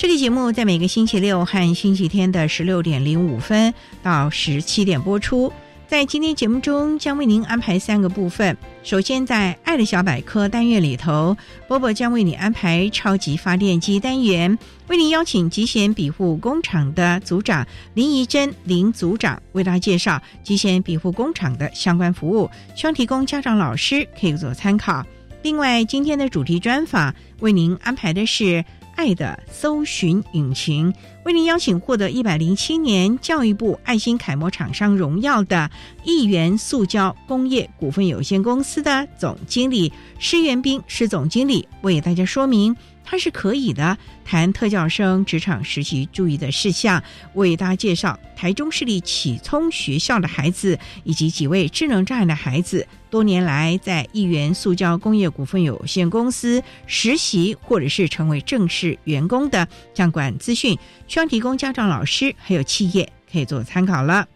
[0.00, 5.52] 这个节目在每个星期六和星期天的十六点零五分到十七点播出。
[5.86, 8.56] 在今天节目中，将为您安排三个部分。
[8.82, 11.36] 首先，在“爱的小百科”单元里头，
[11.68, 25.04] 波波将为你安排“超级发电机”单元，为您邀请极贤庇护工厂的组长林怡珍林组长为大家介绍极贤庇护工厂的相关服务，希望提供家长老师可以做参考。
[25.42, 28.64] 另外，今天的主题专访为您安排的是。
[29.00, 30.92] 爱的搜寻引擎
[31.24, 35.70] 为您邀请获得一百零七年教育部爱心楷模厂商荣耀的
[36.04, 42.76] 亿元塑胶工业股份有限公司的总经理施元斌施总经理为大家说明。
[43.10, 43.98] 他是可以的。
[44.24, 47.02] 谈特教生职场实习注意的事项，
[47.34, 60.78] 为大家介绍台中市立启聪学校的孩子以及几位智能障碍的孩子，多年来在亿元塑胶工业股份有限公司实习或者是成为正式员工的相关资讯，
[61.08, 64.28] 需要提供家长、老师还有企业可以做参考了。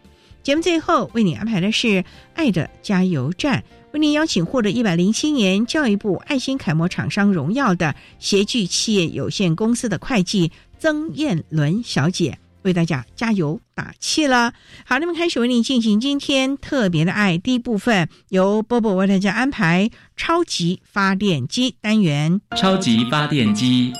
[0.43, 2.03] 节目最后为你安排的是
[2.33, 3.63] 爱的加油站。
[3.95, 14.51] 为您邀请获得一百零七年教育部爱心楷模厂商荣耀的协聚企业有限公司的会计曾燕伦小姐，为大家加油打气了。
[14.83, 22.41] 好，那么开始为您进行今天特别的爱第一部分，由波波为大家安排超级发电机单元。
[22.57, 23.93] 超级发电机，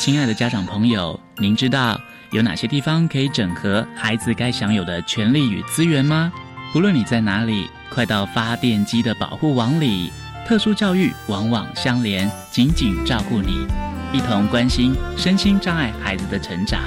[0.00, 2.00] 亲爱的家长朋友，您知道
[2.30, 6.32] 有哪些地方可以整合孩子该享有的权利与资源吗？
[6.74, 7.68] 无论你在哪里。
[7.94, 10.10] 快到发电机的保护网里，
[10.44, 13.64] 特殊教育网网相连，紧紧照顾你，
[14.12, 16.82] 一同关心身心障碍孩子的成长。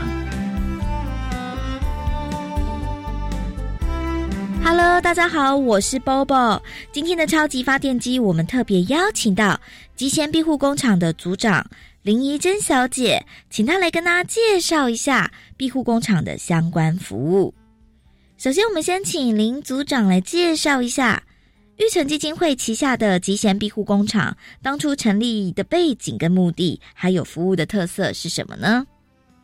[4.61, 6.61] Hello，大家好，我是 Bobo。
[6.91, 9.61] 今天的超级发电机，我们特别邀请到
[9.95, 11.65] 极贤庇护工厂的组长
[12.01, 17.53] 林怡珍小姐，请她来跟大家介绍一下庇护工厂的相关服务。
[18.37, 21.23] 首先，我们先请林组长来介绍一下
[21.79, 28.85] 玉成基金会旗下的极贤庇护工厂当初成立的背景跟目的，还有服务的特色是什么呢？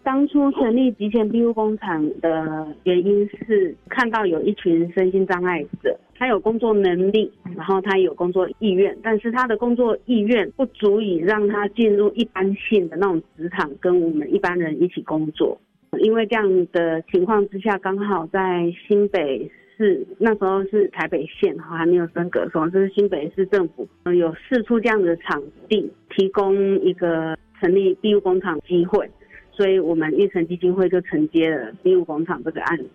[0.03, 15.59] 当初成立极贤庇护工厂的原因是看到有一群身心障碍者，他有工作能力，然后他有工作意愿，但是他的工作意愿不足以让他进入一般性的那种职场，跟我们一般人一起工作。
[15.99, 29.09] 因为这样的情况之下，刚好在新北市那时候是台北县还没有升格，所以这是新北市政府有试出这样的场地，提供一个成立庇护工厂机会，
[29.51, 32.89] 所以我们玉成基金会就承接了庇护工厂这个案子。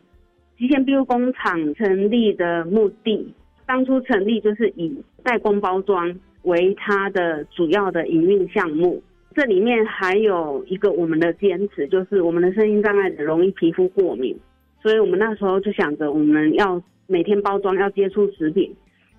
[0.57, 3.33] 极限庇护工厂成立的目的，
[3.67, 9.03] 当初成立就是以代工包装为它的主要的营运项目。
[9.38, 14.37] 这里面还有一个我们的坚持，就是我们的声音障碍者容易皮肤过敏，
[14.82, 18.75] 所以我们那时候就想着我们要每天包装要接触食品。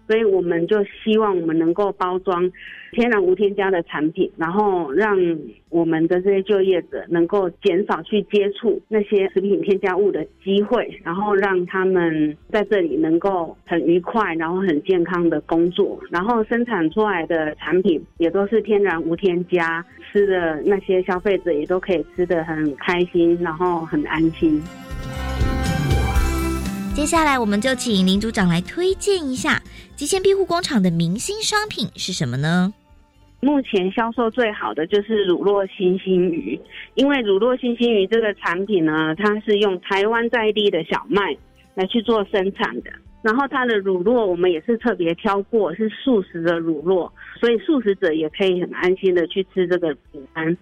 [0.09, 2.51] 所以我们就希望我们能够包装
[2.93, 5.15] 天然无添加的产品，然后让
[5.69, 24.59] 我们的这些就业者能够减少去接触那些食品添加物的机会，然后让他们在这里能够很愉快，然后很健康的工作，然后生产出来的产品也都是天然无添加，吃的那些消费者也都可以吃得很开心，然后很安心。
[26.99, 29.63] 接下来我们就请林组长来推荐一下
[29.95, 32.73] 极限庇护工厂的明星商品是什么呢？
[33.39, 36.59] 目前销售最好的就是乳酪星星鱼，
[36.95, 41.37] 因为乳酪星星鱼这个产品呢，它是用台湾在地的小麦
[41.73, 42.91] 来去做生产的，
[43.21, 47.09] 然后它的乳酪我们也是特别挑过，是素食的乳酪，
[47.39, 50.57] 所以素食者也可以很安心的去吃这个饼干。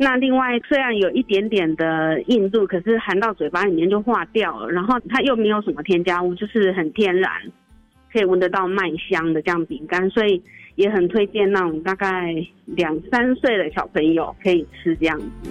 [0.00, 7.30] 那另外虽然有一点点的硬度，可是含到嘴巴里面就化掉了，然后它又没有什么添加物，就是很天然，
[8.10, 10.42] 可以闻得到麦香的这样饼干，所以。
[10.76, 15.50] 也很推荐那种大概两三岁的小朋友可以吃这样子。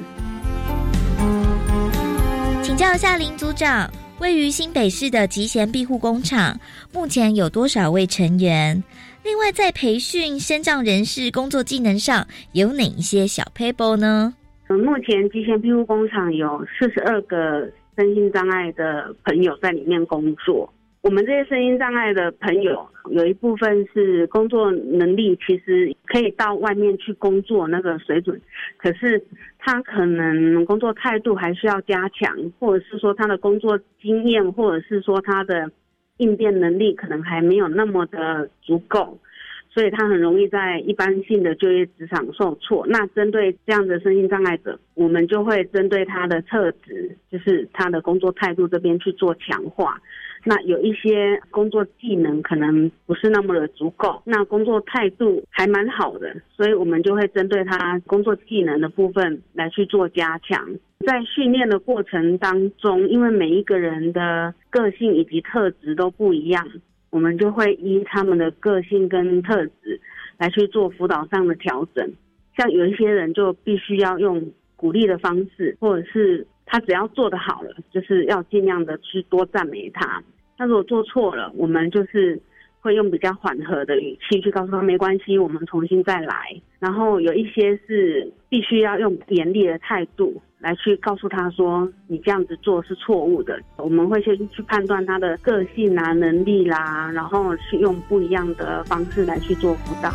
[2.64, 3.88] 请教一下林组长，
[4.20, 6.60] 位于新北市的吉贤庇护工厂，
[6.92, 8.82] 目前有多少位成员？
[9.24, 14.34] 另外，在培训身障人士工作技能上，有哪一些小 paper 呢？
[14.78, 20.72] 目前极贤庇护工厂有四十二个身心障碍的朋友在里面工作。
[21.02, 28.40] 我们这些身心障碍的朋友，有一部分是工作能力其实可以到外面去工作那个水准，
[28.78, 29.24] 可是
[29.58, 35.72] 他可能工作态度还需要加强，或者是说他的工作经验，或者是说他的
[36.18, 39.18] 应变能力可能还没有那么的足够，
[39.72, 42.86] 所以他很容易在一般性的就业职场受挫。
[42.88, 50.02] 那针对这样的身心障碍者，我们就会针对他的特质，就是他的工作态度这边去做强化。
[50.46, 60.66] 那有一些工作技能可能不是那么的足够，那工作态度还蛮好的，所以我们就会针对他工作技能的部分来去做加强。
[61.06, 66.66] 在训练的过程当中，因为每一个人的个性以及特质都不一样，
[67.10, 70.00] 我们就会依他们的个性跟特质
[70.38, 72.12] 来去做辅导上的调整。
[72.58, 76.46] 像有一些人就必须要用鼓励的方式，或者是。
[76.72, 80.24] 他只要做得好了，就是要尽量的去多赞美他。
[80.56, 82.40] 他如果做错了，我们就是
[82.82, 86.36] 会用比较缓和的语气去告诉他没关系，我们重新再来。
[86.80, 93.60] 然后有一些是必须要用严厉的态度来去告诉他说，你这样子做是错误的。
[93.78, 100.14] 我们会先去判断他的个性啊、能力啦，然后去用不一样的方式来去做辅导。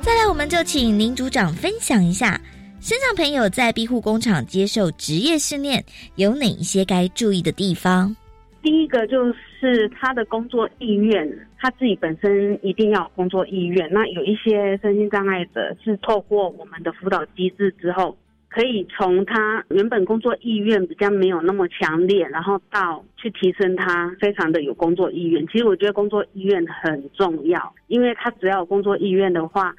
[0.00, 2.40] 再来，我们就请林组长分享一下，
[2.80, 5.84] 身上朋友在庇护工厂接受职业训练
[6.16, 8.16] 有哪一些该注意的地方？
[8.62, 9.30] 第一个就
[9.60, 13.86] 是他的工作意愿，他自己本身一定要有工作意愿。
[13.92, 18.16] 那有一些身心障碍者是透过我们的辅导机制之后，
[18.48, 25.46] 可以从他原本工作意愿比较没有那么强烈，然后到去提升他非常的有工作意愿。
[25.48, 29.74] 其实我觉得工作意愿很重要，因为他只要有工作意愿的话。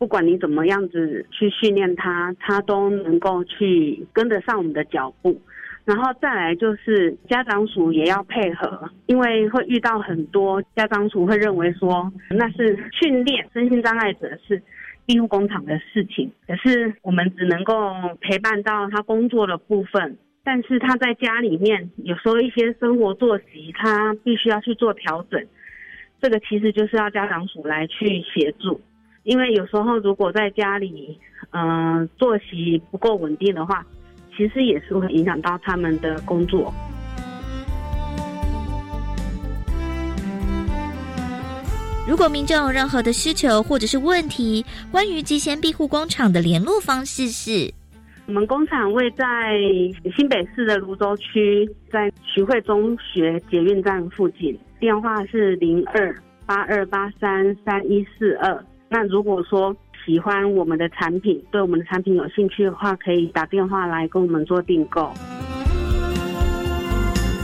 [0.00, 5.38] 不管你怎么样子去训练他，他都能够去跟得上我们的脚步。
[5.84, 14.62] 然后再来就是家长署也要配合，因为会遇到很多家长署会认为说那是训练身心障碍者是
[15.04, 17.92] 庇护工厂的事情，可是我们只能够
[18.22, 25.46] 陪伴到他工作的部分，但是他在家里面有时候一些生活作息他必须要去做调整，
[26.22, 28.80] 这个其实就是要家长署来去协助。
[29.22, 31.18] 因为有时候如果在家里，
[31.50, 33.84] 嗯，作息不够稳定的话，
[34.34, 36.72] 其实也是会影响到他们的工作。
[42.08, 47.72] 如果民众有任何的需求或者是问题，关于极贤庇护工厂的联络方式是：
[48.26, 49.58] 我们工厂位在
[50.16, 56.12] 新北市的泸州区，在徐汇中学捷运站附近，电话是零二
[56.46, 58.64] 八二八三三一四二。
[58.92, 65.12] 那如果说喜欢我们的产品，对我们的产品有兴趣的话，可以打电话来跟我们做订购。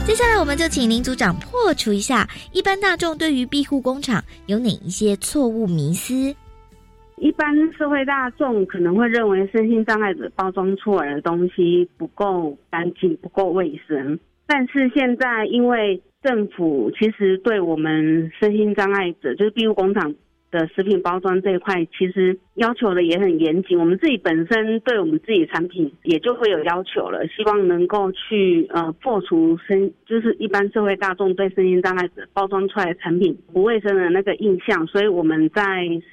[0.05, 6.35] 接下来，我们就请林组长破除一下一般大众对于庇护工厂有哪一些错误迷思。
[7.15, 20.13] 一般社会大众可能会认为身心障碍者包装出来的东西不够干净、不够卫生，但是现在因为政府其实对我们身心障碍者，就是庇护工厂。
[20.51, 23.77] 的食品包装这一块，其实要求的也很严谨。
[23.79, 34.85] 我们自己本身对我们自己产品也就会有要求了，希望能够去呃破除身就是一般社会大众对身心障碍者包装出来的产品不卫生的那个印象。
[34.87, 35.63] 所以我们在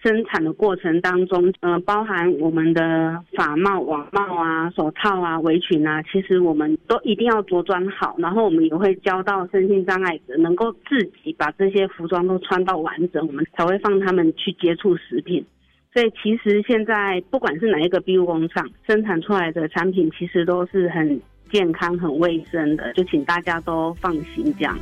[0.02, 8.16] 生产的过程当中，呃，包含我们的法帽、网帽啊、手套啊、围裙啊，其实我们都一定要着装好。
[8.18, 14.24] 然后我们也会教到身心障碍者能够自己把这些服装都穿到完整，我们才会放他们。
[14.36, 15.44] 去接触食品，
[15.94, 21.20] 所以其实现在不管是哪一个庇护工厂生产出来的产品，其实都是很
[21.52, 24.76] 健康、很卫生的，就请大家都放心这样。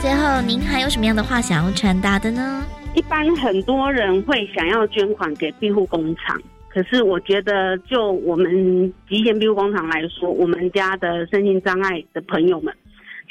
[0.00, 2.64] 最后，您还有什么样的话想要传达的呢？
[2.94, 12.74] 一般很多人会想要捐款给庇护工厂，可是我觉得，就我们极限庇护工厂来说，我们家的身心障碍的朋友们，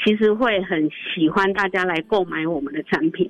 [0.06, 3.28] 其实会很喜欢大家来购买我们的产品。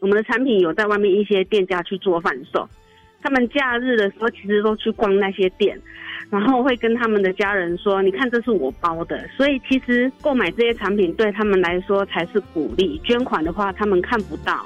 [0.00, 2.66] 我们的产品有在外面一些店家去做贩售，
[3.22, 5.78] 他们假日的时候其实都去逛那些店。
[6.30, 13.00] 然后会跟他们的家人说：“你看，这是我包的。”所以其实购买这些产品对他们来说才是鼓励。
[13.04, 14.64] 捐款的话，他们看不到。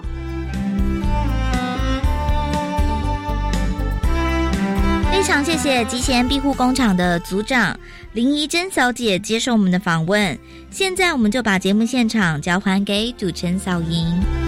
[5.11, 7.75] 非常谢谢吉贤庇护工厂的组长
[8.13, 10.39] 林怡珍小姐接受我们的访问。
[10.71, 14.44] 现在我们就把节目现场交还给主持人小莹。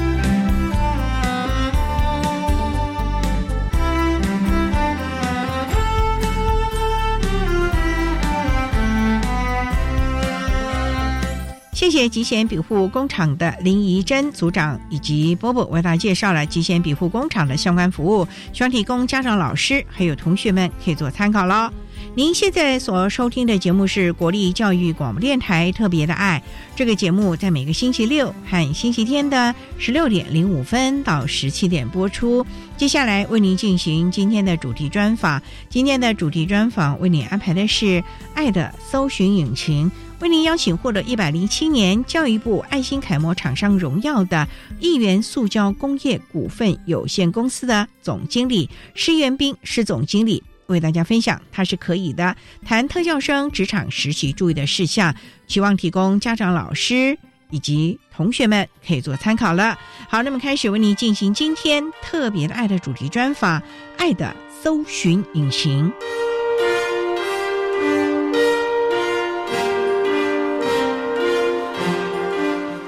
[11.87, 21.71] 谢谢吉贤庇护工厂的林怡珍组长以及波波为大家介绍了吉贤庇护工厂的相关服务，希望提供家长、老师还有同学们可以做参考喽。
[22.17, 26.43] 您现在所收听的节目是国立教育广播电台特别的爱，
[26.75, 32.45] 这个节目在每个星期六和星期天的十六点零五分到十七点播出。
[32.77, 38.05] 接下来为您进行今天的主题专访，今天的主题专访为您安排的是
[38.35, 39.91] 爱的搜寻引擎。
[40.21, 44.47] 为您邀请获得一百零七年教育部爱心楷模厂商荣耀的
[44.79, 55.15] 亿元塑胶工业股份有限公司的总经理施元斌施总经理为大家分享，他是可以的谈特教生职场实习注意的事项，
[55.47, 57.17] 期望提供家长、老师
[57.51, 59.79] 以及同学们可以做参考了。
[60.09, 63.63] 好，那么开始为你进行今天特别的爱的主题专访，
[63.97, 65.93] 爱的搜寻引擎。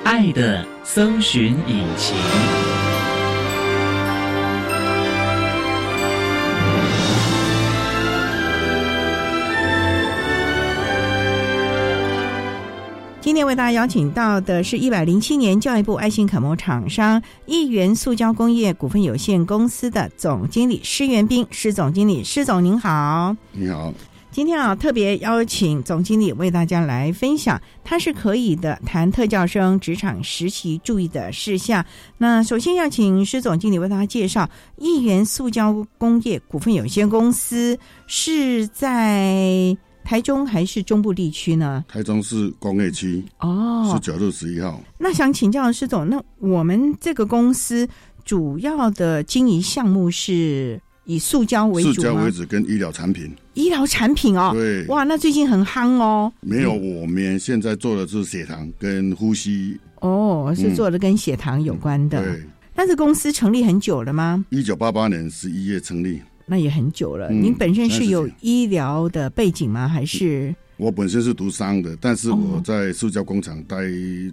[0.05, 2.78] 爱的搜寻引擎。
[13.39, 23.95] 天为大家邀请到的是一百零七年教育部爱心楷模厂商亿元塑胶工业股份有限公司的总经理施元斌施总经理施总您好，你好。
[24.33, 31.85] 今天啊，特别邀请总经理为大家来分享，他是可以的谈特教生职场实习注意的事项。
[32.17, 37.79] 那首先要请施总经理为大家介绍，亿元塑胶工业股份有限公司
[38.09, 39.77] 是在
[40.09, 41.85] 台中还是中部地区呢？
[41.87, 44.83] 台中市工业区哦，是九路十一号。
[44.97, 47.87] 那想请教施总，那我们这个公司
[48.25, 50.81] 主要的经营项目是？
[51.05, 56.33] 以塑胶为主塑胶为主跟医疗产品，医疗产品哦，对，哇，那最近很夯哦。
[56.41, 59.79] 没有，我们现在做的是血糖跟呼吸。
[60.01, 62.23] 哦，是做的跟血糖有关的。
[62.23, 62.43] 对，
[62.75, 64.43] 但是公司成立很久了吗？
[64.49, 67.31] 一九八八年十一月成立，那也很久了。
[67.31, 69.87] 您本身是有医疗的背景吗？
[69.87, 70.55] 还是？
[70.79, 73.77] 我本身是读商的，但是我在塑胶工厂待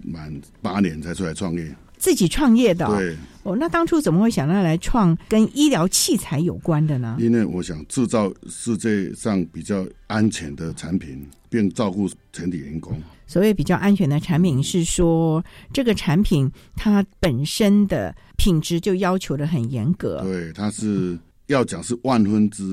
[0.03, 0.31] 满
[0.62, 1.75] 八年才出来创业。
[1.98, 7.17] 自己创业的，对哦，那当初怎么会想到来创跟医疗器材有关的呢？
[7.19, 12.95] 因为我想制造世界上比较安全的产品，并照顾全体员工。
[13.25, 15.43] 所谓比较安全的产品，是说
[15.74, 20.22] 这个产品它本身的品质就要求的很严格。
[20.22, 21.17] 对，它是。
[21.47, 22.63] 要讲是万分之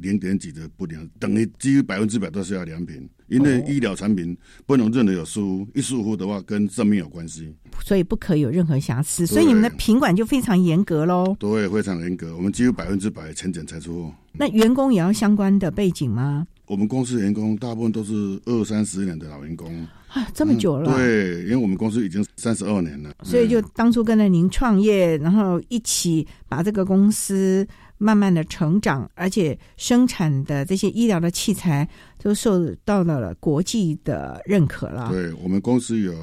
[0.00, 7.52] 零点几的不良，等于几乎百分之百都是要良品，因为医疗产品不能任何有疏忽，一疏忽的话跟生命有关系，
[7.84, 11.34] 所以不可以有任何瑕疵，所以你们的品管就非常严格喽。
[11.40, 14.14] 对，非常严格，我们几乎百分之百全检才出货。
[14.34, 16.46] 那员工也要相关的背景吗？
[16.66, 20.96] 我们公司员工大部分都是二三十年的老员工啊，这么久了。
[20.96, 27.66] 对，因为我们公司已经三十二年了，所以就当初跟着您创业，然后一起把这个公司。
[28.02, 35.10] 慢慢的成长，而且生产的这些医疗的器材都受到了国际的认可了。
[35.10, 36.14] 对我们公司有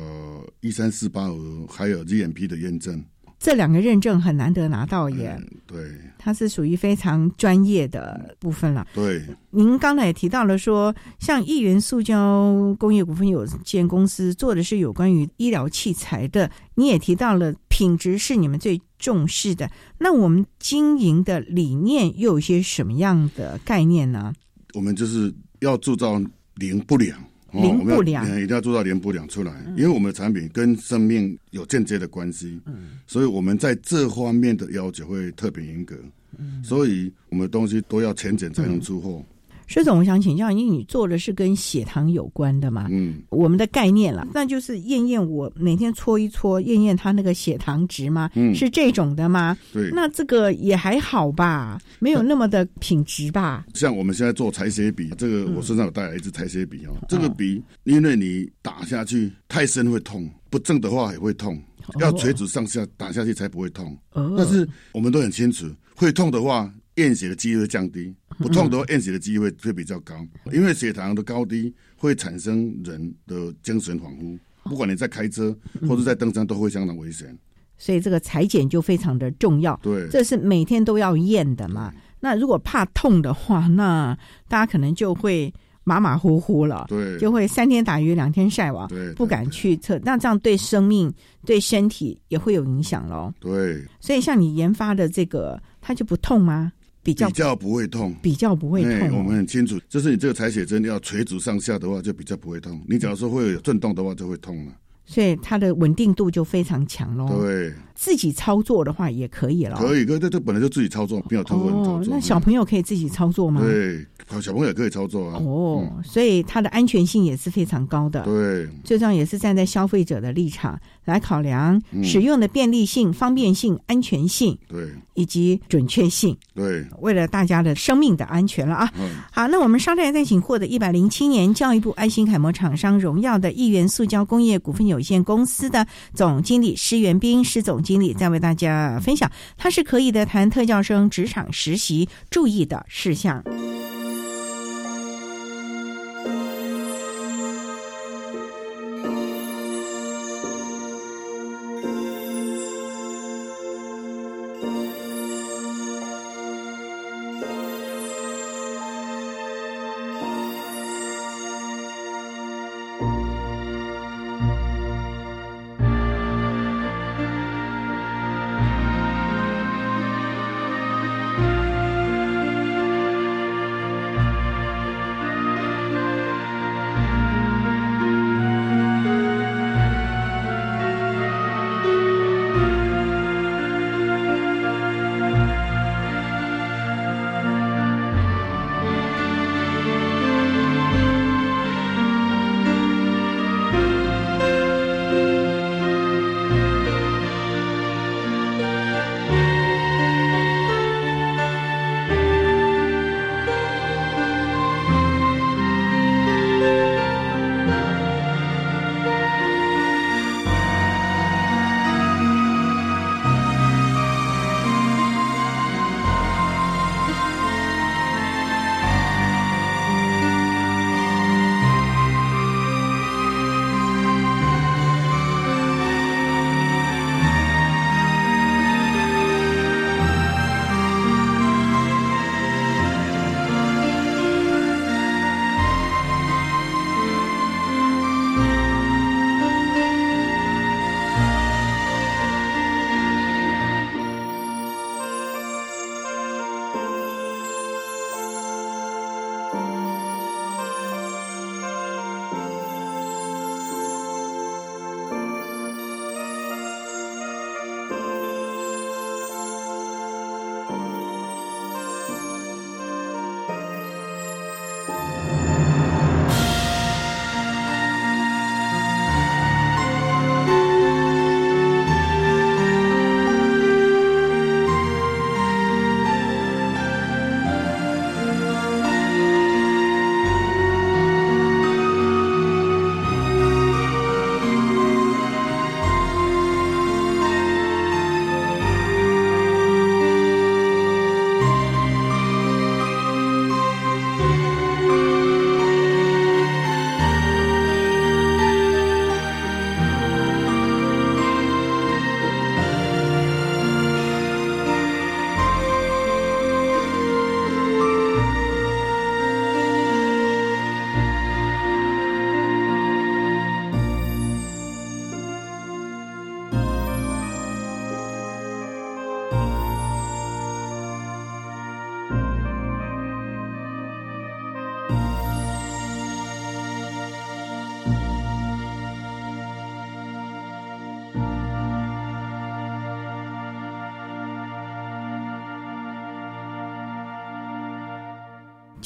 [0.61, 3.05] 一三四八五，还有 GMP 的验证。
[3.39, 5.77] 这两个认证很难得拿到耶，对，
[6.17, 8.85] 它是属于非常专业的部分了。
[8.93, 19.69] 对，您刚才也提到了说，像亿元塑胶工业股份有限公司做的是有关于医疗器材的，你也提到了品质是你们最重视的。
[19.99, 24.33] 那我们经营的理念又有些什么样的概念呢？
[24.73, 26.19] 我们就是要铸造
[26.55, 27.17] 零不良。
[27.51, 35.95] 哦零我们要不良嗯一定要做到零不良出来，因为我们的产品跟生命有间接的关系，嗯所以我们在这方面的要求会特别严格，
[36.37, 39.23] 嗯所以我们的东西都要前检才能出货。
[39.67, 42.87] 施总，我想请教，因为你做的是跟血糖有关的嘛？
[42.89, 48.31] 嗯，我们的概念了，那就是验验我每天搓一搓，验验他那个血糖值吗？
[48.35, 49.57] 嗯是这种的吗？
[49.73, 49.91] 对。
[49.91, 53.65] 那这个也还好吧，没有那么的品质吧？
[53.73, 56.95] 像我们现在做采血笔，这个嗯我身上有带来一支采血笔哦。
[57.09, 61.61] 这个笔，因为你打下去太深会痛，不正的话也会痛，
[61.99, 63.97] 要垂直上下打下去才不会痛。
[64.13, 70.15] 哦但是我们都很清楚，会痛的话，验血的几率会降低；不痛的话，验血的机会会比较高。
[70.51, 75.55] 因为血糖的高低会产生人的精神恍惚，不管你在开车
[75.87, 77.37] 或者在登山，都会相当危险。
[77.77, 81.93] 所以这个裁剪就非常的重要，对，这是每天都要验的嘛。
[82.19, 84.17] 那如果怕痛的话，那
[84.47, 85.53] 大家可能就会
[85.83, 89.99] 马马虎虎了，对，就会三天打鱼两天晒网，对，不敢去测。
[90.03, 91.13] 那这样对生命、
[91.45, 93.31] 对身体也会有影响喽。
[93.39, 96.73] 对，所以像你研发的这个，它就不痛吗？
[97.07, 98.13] 比较比较不会痛。
[98.21, 102.81] 比较不会痛我们很清楚，就是你这个采血针要垂直上下的话，就比较不会痛。
[102.85, 104.73] 你假如说会有震动的话，就会痛了。
[105.05, 107.39] 所以它的稳定度就非常强喽。
[107.39, 109.77] 对，自己操作的话也可以了。
[109.77, 112.13] 可以，可这这本来就自己操作，没有通过人操哦，作。
[112.13, 113.61] 那小朋友可以自己操作吗？
[113.61, 115.39] 对，小小朋友也可以操作啊。
[115.39, 118.21] 哦，所以它的安全性也是非常高的。
[118.23, 128.91] 对，最重要也是站在消费者的立场来考量嗯使用的便利性、方便性、安全性对，以及准确性，对，为了大家的生命的安全了啊！
[128.99, 143.43] 嗯，好，那我们稍待再请获得一百零七年教育部爱心楷模厂商荣耀的亿元塑胶工业股份有限公司的总经理施元斌施总经理，再为大家分享他是可以的谈特教生职场实习注意的事项。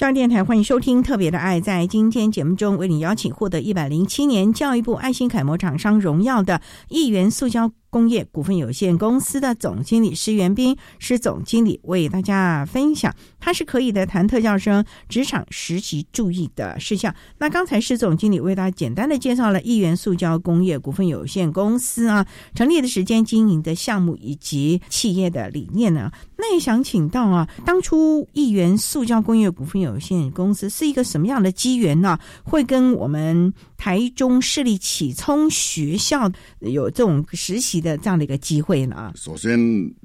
[0.01, 1.61] 中央电台欢迎收听《特别的爱》。
[1.63, 6.59] 在今天节目中，为你邀请获得一百零七年教育部爱心楷模厂商荣耀的
[6.89, 7.71] 亿元塑胶。
[7.91, 17.13] 工业股份有限公司的总经理施元斌施总经理为大家分享，他是可以的谈特教生职场实习注意的事项。
[17.37, 22.25] 那刚才施总经理为大家简单的介绍了亿元塑胶工业股份有限公司啊
[22.55, 26.09] 成立的时间、经营的项目以及企业的理念呢。
[26.37, 32.17] 那也想请到啊，当初亿元塑胶工业股份有限公司是一个什么样的机缘呢？
[32.43, 37.81] 会跟我们台中市立启聪学校有这种实习？
[37.81, 39.11] 的这样的一个机会呢？
[39.15, 39.57] 首先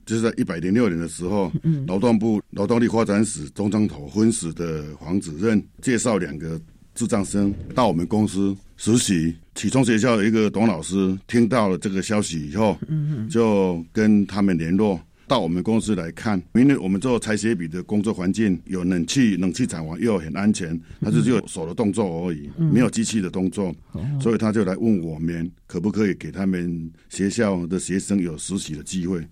[0.07, 1.53] 就是在一百零六年的时候，
[1.87, 6.59] 劳动部劳动力发展史中彰头分史的黄主任介绍两个
[6.95, 9.37] 智障生到我们公司实习。
[9.55, 14.99] 启聪学校的一个董老师听到了这个消息以后，嗯就跟他们联络。
[15.29, 23.75] 到我们公司来看，因为我们做裁写笔的工作环境有冷气、冷气厂房又很安全，他就只有手的动作而已，没有机器的动作，
[24.21, 29.27] 所以他就来问我们可不可以给他们学校的学生有实习的机会。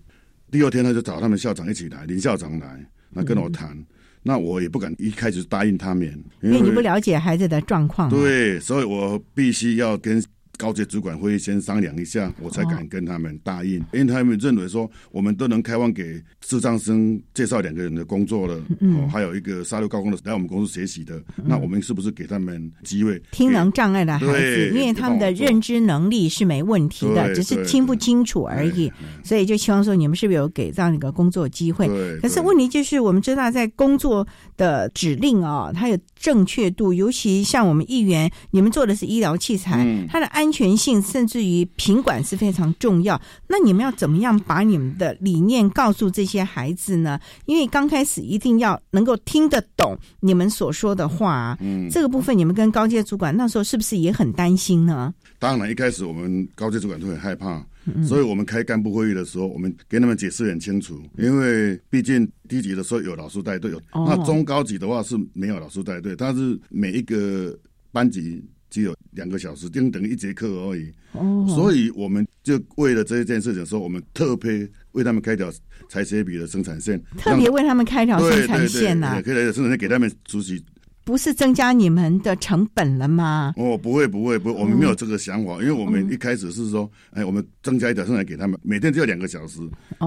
[0.51, 3.77] 第二天他就找他们校长一起来，林校长来，那跟我谈，
[4.21, 6.07] 那我也不敢一开始答应他们，
[6.41, 10.21] 因为你不了解孩子的状况，对，所以我必须要跟。
[10.57, 23.21] 高级主管会先商量一下，我才敢跟他们答应，因为他们认为说我们都能开放给智障生介绍两个人的工作了，哦，还有一个沙六高工的来我们公司学习的，那我们是不是给他们机会？
[23.31, 28.89] 听能障碍的孩子，因为他们的认知能力是没问题的，只是听不清楚而已，
[29.23, 31.87] 所以就希望说你们是不是有给这样一个工作机会？
[32.21, 40.44] 可是问题就是，我们知道在工作的指令啊，它有正确度，尤其像我们议员，你们做的是医疗器材，它的安。
[40.45, 43.19] 安全性甚至于品管是非常重要。
[43.47, 47.19] 那你们要怎么样把你们的理念告诉这些孩子呢？
[47.47, 51.57] 因为刚开始一定要能够听得懂你们所说的话。
[51.61, 55.11] 嗯，这个部分你们跟高阶主管那时候是不是也很担心呢？
[55.39, 57.65] 当然，一开始我们高阶主管都很害怕，
[58.07, 61.01] 所以我们开干部会议的时候，我们给他们解释很清楚。
[61.17, 67.57] 因为毕竟低级的时候有老师带队，有那中高级的话是没有老师带队，但是每一个
[67.91, 68.43] 班级。
[68.75, 70.91] 只有两个小时，就等于一节课而已。
[71.13, 75.49] 哦，所以我们就为了这一件事情，说我们特别为他们开条
[75.87, 80.61] 裁切笔的生产线，特别为他们开条生产线呐，开条生产线给他们出席。
[81.05, 83.53] 不是增加你们的成本了吗？
[83.55, 89.59] 哦，不会，不会，不，我们没有这个想法，因为我们一开始是说，哎，我们增加一条生产给他们，每天只有两个小时，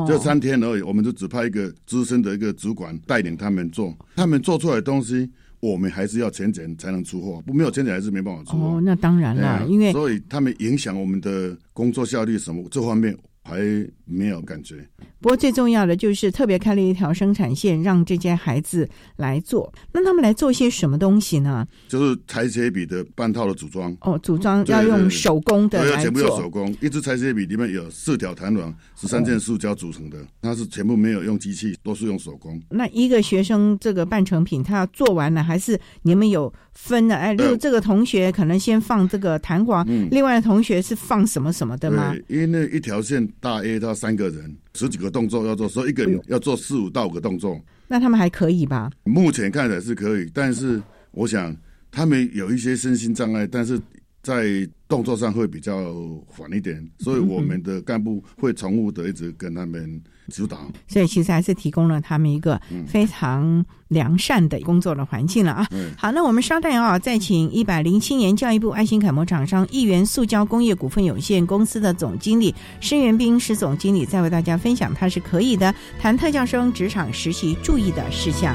[0.06, 5.30] 就三天而已，我们就只派一个资深的一个主管带领他们做，他们做出来的东西。
[5.60, 8.76] 我们还是要钱钱才能出货，不没有钱钱还是没办法出货。
[8.76, 13.16] 哦，那当然了，因为所以他们影响我们的工作效率什么这方面。
[13.44, 13.60] 还
[14.08, 14.76] 没有感觉。
[15.20, 19.72] 不过最重要的就是特别开了一条生产线，让这些孩子来做。
[19.92, 21.66] 那他们来做些什么东西呢？
[21.88, 23.96] 就是裁切笔的半套的组装。
[24.00, 26.02] 哦，组装要用手工的来做。
[26.02, 26.74] 全部要手工。
[26.80, 32.60] 一支裁切笔里面有四条弹簧，十三件塑胶组成的，它是全部没有用机器，都是用手工。
[32.70, 37.16] 那一个学生这个半成品，他要做完了，还是你们有分的？
[37.16, 42.14] 哎，例如这个同学可能先放这个弹簧，另外的同学是放什么什么的吗？
[42.28, 43.18] 因为那一条线。
[43.40, 47.60] 大 A 到三个人，十几个动作要做，所以一个人要做四五到五个动作。
[47.88, 48.90] 那他们还可以吧？
[49.04, 50.80] 目前看来是可以，但是
[51.10, 51.54] 我想
[51.90, 53.80] 他们有一些身心障碍，但是
[54.22, 55.94] 在动作上会比较
[56.26, 60.00] 缓一点，所以我们的干部会重复的一直跟他们。
[60.30, 65.66] 指导，所以其实还是提供了他们一个非常良善的工作的环境了啊。
[65.96, 78.54] 好，那我们稍待啊，再请一百零七年教育部爱心楷模厂商亿元塑胶工业股份有限公司的总经理施元斌施总经理，再为大家分享他是可以的谈特教生职场实习注意的事项。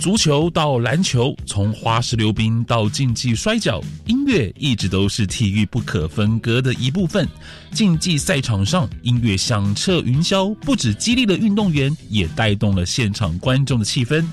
[0.00, 7.28] 足球到篮球，从花式溜冰到竞技摔跤，音乐一直都是体育不可分割的一部分。
[7.72, 14.24] 竞技赛场上，音乐响彻云霄，不止激励了运动员，也带动了现场观众的气氛。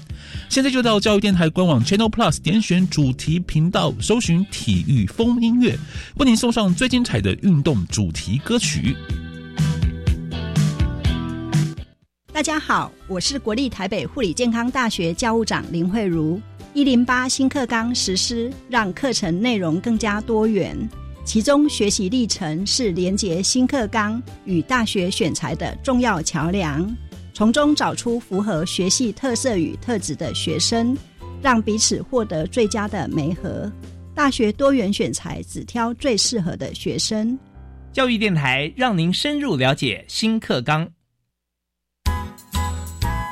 [0.47, 5.77] 现在就到教育电台官网 Channel Plus 点选主题频道，搜寻“体育风音乐”，
[6.15, 8.95] 为您送上最精彩的运动主题歌曲。
[12.37, 16.39] 大家好，我是国立台北护理健康大学教务长林慧茹。
[16.71, 20.77] 一零八新课纲实施，让课程内容更加多元，
[21.25, 26.87] 其中学习历程是连接新课纲与大学选材的重要桥梁，
[27.33, 30.95] 从中找出符合学系特色与特质的学生，
[31.41, 33.71] 让彼此获得最佳的媒合。
[34.13, 37.35] 大学多元选材，只挑最适合的学生。
[37.91, 40.87] 教育电台让您深入了解新课纲。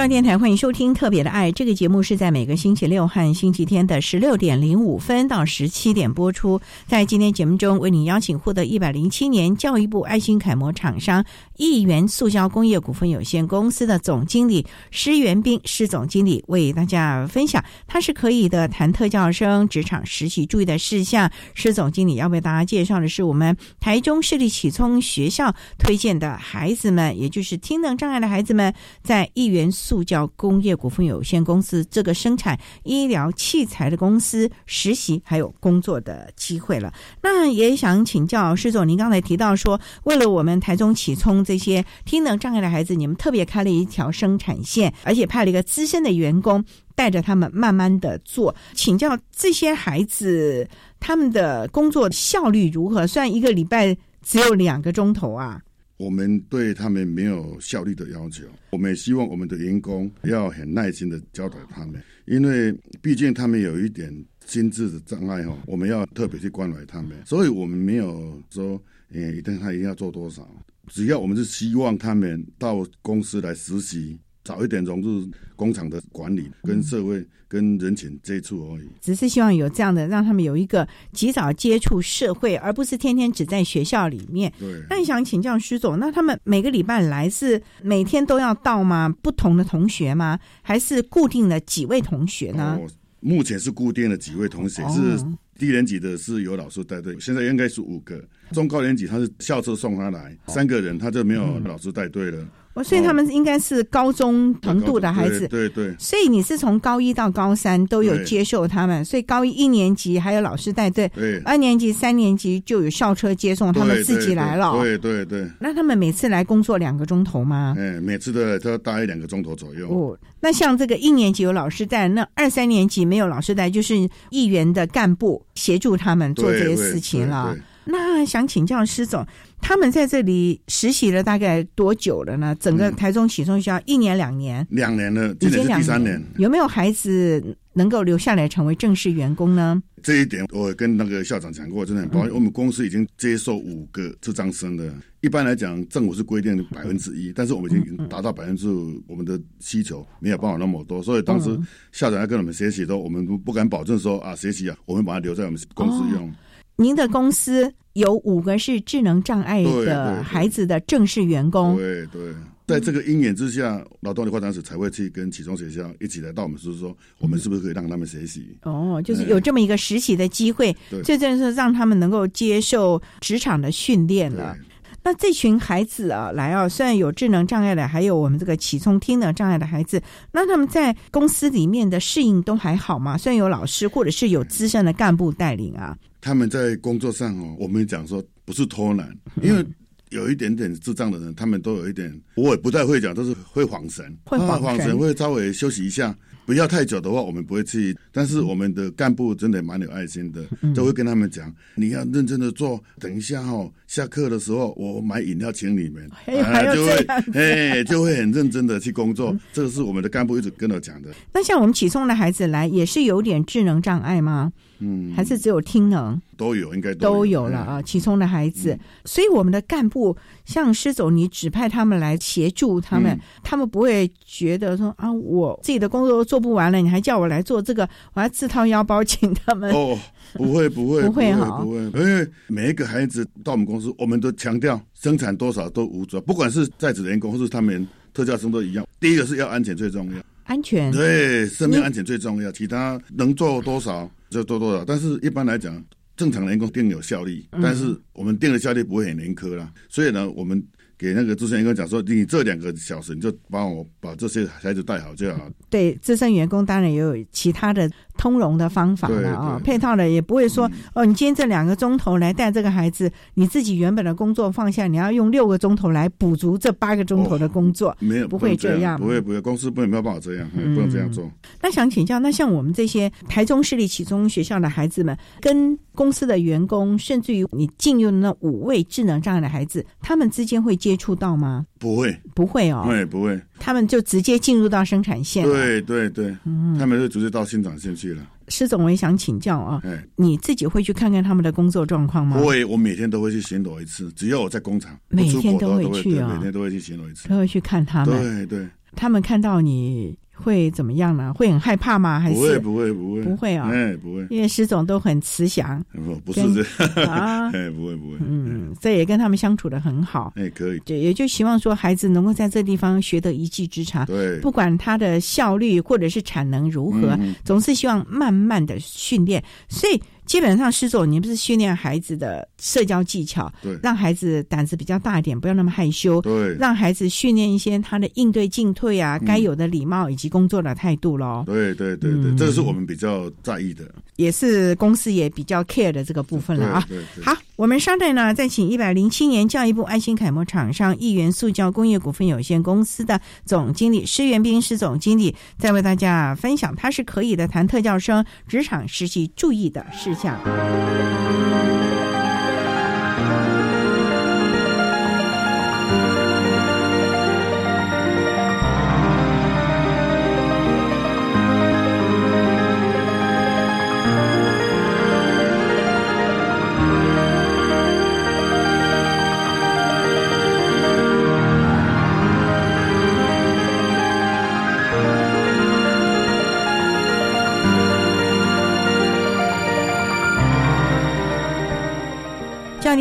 [0.00, 6.58] 中央电台欢迎收听《特别的爱》这个节目，是在每个星期六和星期天的十六点零五分到十七点播出。
[6.86, 11.22] 在今天节目中，为您邀请获得一百零七年教育部爱心楷模厂商
[11.58, 21.30] 亿元塑胶工业股份有限公司的总经理施元斌施总经理，为大家分享他是可以的谈特教生职场实习注意的事项。
[21.52, 29.70] 施总经理要为大家介绍的是我们台中市立启聪学校推荐的孩子们，也就是听能障碍的孩子们，在亿元。
[29.90, 36.94] 塑胶工业股份有限公司这个生产医疗器材的公司实习还有工作的机会了。
[37.22, 48.54] 那也想请教施总，您刚才提到说，为了我们台中启聪这些听能障碍的孩子，你们特别开了一条生产线，而且派了一个资深的员工带着他们慢慢的做。
[48.74, 50.68] 请教这些孩子
[51.00, 53.08] 他们的工作效率如何？
[53.08, 55.60] 算一个礼拜只有两个钟头啊。
[56.00, 64.10] 我们对他们没有效率的要求，我们也希望我们的员工要很耐心的教导他们，因为毕竟他们有一点
[64.46, 68.82] 心智的障碍哈，我们要特别去关怀他们，所以我们没有说，
[69.12, 70.48] 诶，一定他一定要做多少，
[70.88, 74.18] 只要我们是希望他们到公司来实习。
[74.50, 78.88] 早一点融入工厂的管理，跟社会、跟人群接触而已。
[79.00, 84.52] 只是希望有这样的，让他们有一个及早接触社会，而不是天天只在学校里面。
[84.58, 84.82] 对。
[84.90, 89.08] 那你想请教徐总，那他们每个礼拜来是每天都要到吗？
[89.22, 90.36] 不同的同学吗？
[90.62, 92.76] 还是固定的几位同学呢？
[93.20, 95.16] 目前是固定的几位同学，是
[95.56, 98.20] 低年级的是由老师带队，现在应该是五个。
[98.50, 102.44] 中高年级他是校车送他来，三个人他就没有老师带队了。
[102.72, 105.92] 我所以他们应该是高中程度的孩子，对对。
[105.98, 111.40] 所以你是从高一到高三都有接受他们，所以高一一年级还有老师带队，对。
[111.40, 114.72] 二年级、三年级就有校车接送，他们自己来了。
[114.80, 115.46] 对对对。
[115.58, 117.74] 那他们每次来工作两个钟头吗？
[117.76, 119.88] 哎，每次都都大概两个钟头左右。
[119.88, 123.96] 哦，那像这个一年级有老师带，那二三年级没有老师带，就是
[124.30, 127.56] 议员的干部协助他们做这些事情了。
[127.90, 129.26] 那想请教施总，
[129.60, 132.54] 他们在这里实习了大概多久了呢？
[132.60, 134.66] 整个台中启聪学校一年两年？
[134.70, 136.22] 两年了，今年是第三年。
[136.38, 139.82] 有没有孩子能够留下来成为正式员工呢？
[140.02, 142.34] 这一点我跟那个校长讲过，真的很抱歉。
[142.34, 144.94] 我们公司已经接受五个智障生了。
[145.20, 148.66] 一般来讲，政府是规定百分之一，但是我们已经达到百分之
[149.06, 151.50] 我们的需求没有办法那么多，所以当时
[151.92, 156.32] 校长要跟我们学习的时候，我们不敢保证说啊，学习啊，我们把它留在我们公司用。
[156.80, 162.32] 您的公司有五个是智能障碍的孩子的正式员工，对对，
[162.66, 168.56] 在这个因缘之下，劳动力发展署才会去跟启聪学校一起来到我们是说，我们是不是可以让他们学习？
[168.62, 174.56] 哦，就是有这么一个实习的机会，对这正是让他们能够接受职场的训练了。
[175.02, 180.00] 那这群孩子啊，来啊，虽然有智能障碍的，还有我们这个启聪听能障碍的孩子，
[180.32, 183.18] 那他们在公司里面的适应都还好吗？
[183.18, 189.64] 虽然有老师或者是有资深的干部带领啊，他们在工作上哦，我们讲说不是偷懒，因为
[190.10, 196.14] 有一点点智障的人，他们都有一点，我也不太会讲，都是会晃神，会晃啊晃神神，会稍微休息一下。
[196.46, 197.96] 不要太久的话，我们不会去。
[198.10, 202.82] 但是我们的干部真的蛮有爱心的，嗯都会跟他们讲，你要认真的做。
[202.98, 209.36] 等一下哦，下课的时候我买饮料请你们，哎就会 就会很认真的去工作。
[209.52, 211.10] 这个是我们的干部一直跟我讲的。
[211.32, 214.52] 那像我们启聪的孩子来，也是有点智能障碍吗？
[214.80, 216.20] 嗯，还是只有听能？
[216.36, 220.16] 都有，应该都有有了啊，其中的孩子，所以我们的干部
[220.46, 223.20] 像施总，你指派他们来协助他们，嗯。
[223.44, 229.70] 他们不会觉得说啊，我自己的工作都做不完了，你还叫我来做这个，我要自掏腰包请他们。
[229.72, 229.98] 哦，
[230.32, 231.62] 不会不会不会会哈。
[231.62, 238.86] 不会，因为每一个孩子到我们公司，我们都强调生产多少都无所，不管是在职员工或是他们特教生都一样。
[238.98, 240.90] 第一个是要安全最重要，安全。
[240.90, 244.84] 对，生命安全最重要，其他能做多少就多多少。
[244.84, 245.84] 但是一般来讲，
[246.16, 249.70] 正常的员工定有效率，嗯但是我们定的效率不会很严苛啦。
[249.88, 250.62] 所以呢，我们
[250.96, 255.50] 给那个资深员工讲说，你这两个小时你就帮我把这些孩子带好就好。
[255.68, 257.90] 对资深员工当然也有其他的
[258.20, 271.26] 通融的方法了啊，配套的也不会说、哦，你今天这两个钟头来带这个孩子，你自己原本的工作放下，你要用六个钟头来补足这八个钟头的工作，没有不会这样不会不会，公司不能没有办法这样，嗯不能这样做。
[271.62, 281.64] 那想请教，那像我们这些台中市立启聪学校的孩子们，跟公司的员工，甚至于你进入那五位智能障碍的孩子，他们之间会接触到吗？
[281.80, 283.40] 不会，不会哦，会不会？
[283.58, 285.80] 他们就直接进入到生产线对。
[285.80, 286.36] 对对对，
[286.78, 288.22] 他们就直接到生产线去了。
[288.48, 292.36] 施总，我也想请教啊，哎，你自己会去看看他们的工作状况吗？
[292.36, 297.28] 不会，我每天都会去巡逻一次，只要我在工厂，每天都会去啊对每天都会去巡逻一次。
[297.28, 298.46] 都会去看他们。
[298.46, 301.32] 对对，他们看到你会怎么样呢？
[301.34, 302.18] 会很害怕吗？
[302.18, 302.34] 还是？
[302.34, 303.22] 不会不会不会。
[303.22, 303.68] 不会啊？
[303.70, 306.40] 哎，不会，因为施总都很慈祥，不不是。
[306.42, 306.62] 跟这
[307.06, 307.50] 啊。
[307.52, 310.32] 哎，不会不会，嗯，这也跟他们相处的很好。
[310.36, 314.38] 哎，可以，对，也就希望说孩子能够在这地方学得一技之长，对。
[314.40, 317.34] 不管他的效率或者是产能如何，嗯。
[317.44, 319.42] 总是希望慢慢的训练。
[319.68, 331.42] 所以基本上，施总，你不是训练孩子的社交技巧，对让孩子胆子比较大一点，不要那么害羞，对让孩子训练一些他的应对进退啊，嗯该有的礼貌以及工作的态度喽。
[331.46, 333.92] 对对对对，嗯这个是我们比较在意的。
[334.14, 336.84] 也是公司也比较 care 的这个部分了啊。
[336.88, 350.19] 对对对好，我们稍待呢，再请一百零七年教育部爱心楷模厂商亿元塑胶工业股份有限公司的总经理施元斌施总经理，再为大家分享他是可以的谈特教生职场实习注意的事项。
[350.20, 352.09] 教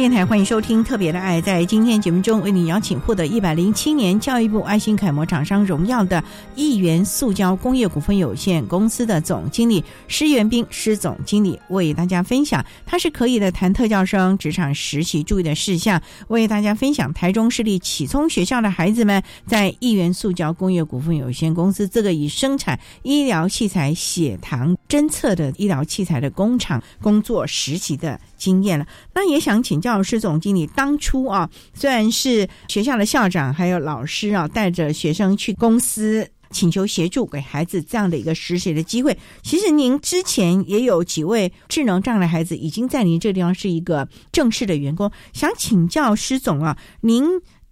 [0.09, 1.41] 台欢迎收听《特别的爱》。
[1.43, 6.23] 在今天节目中，为你邀请获得一百零七年教育部爱心楷模厂商荣耀的
[6.55, 28.87] 亿元塑胶工业股份有限公司的总经理施元斌施总经理，为大家分享他是可以的谈特教生职场实习注意的事项，为大家分享台中市立启聪学校的孩子们在亿元塑胶工业股份有限公司这个以生产医疗器材血糖侦测的医疗器材的工厂工作实习的经验了。
[29.13, 36.27] 那也想请教施总经理，当初啊，虽然是学校的校长还有老师啊，带着学生去公司。
[36.51, 39.15] 请求协助给孩子这样的一个实习的机会。
[39.43, 47.23] 其实您之前也有几位智能障碍的孩子已经在您这个地方是一个正式的员工，想请教施总啊，您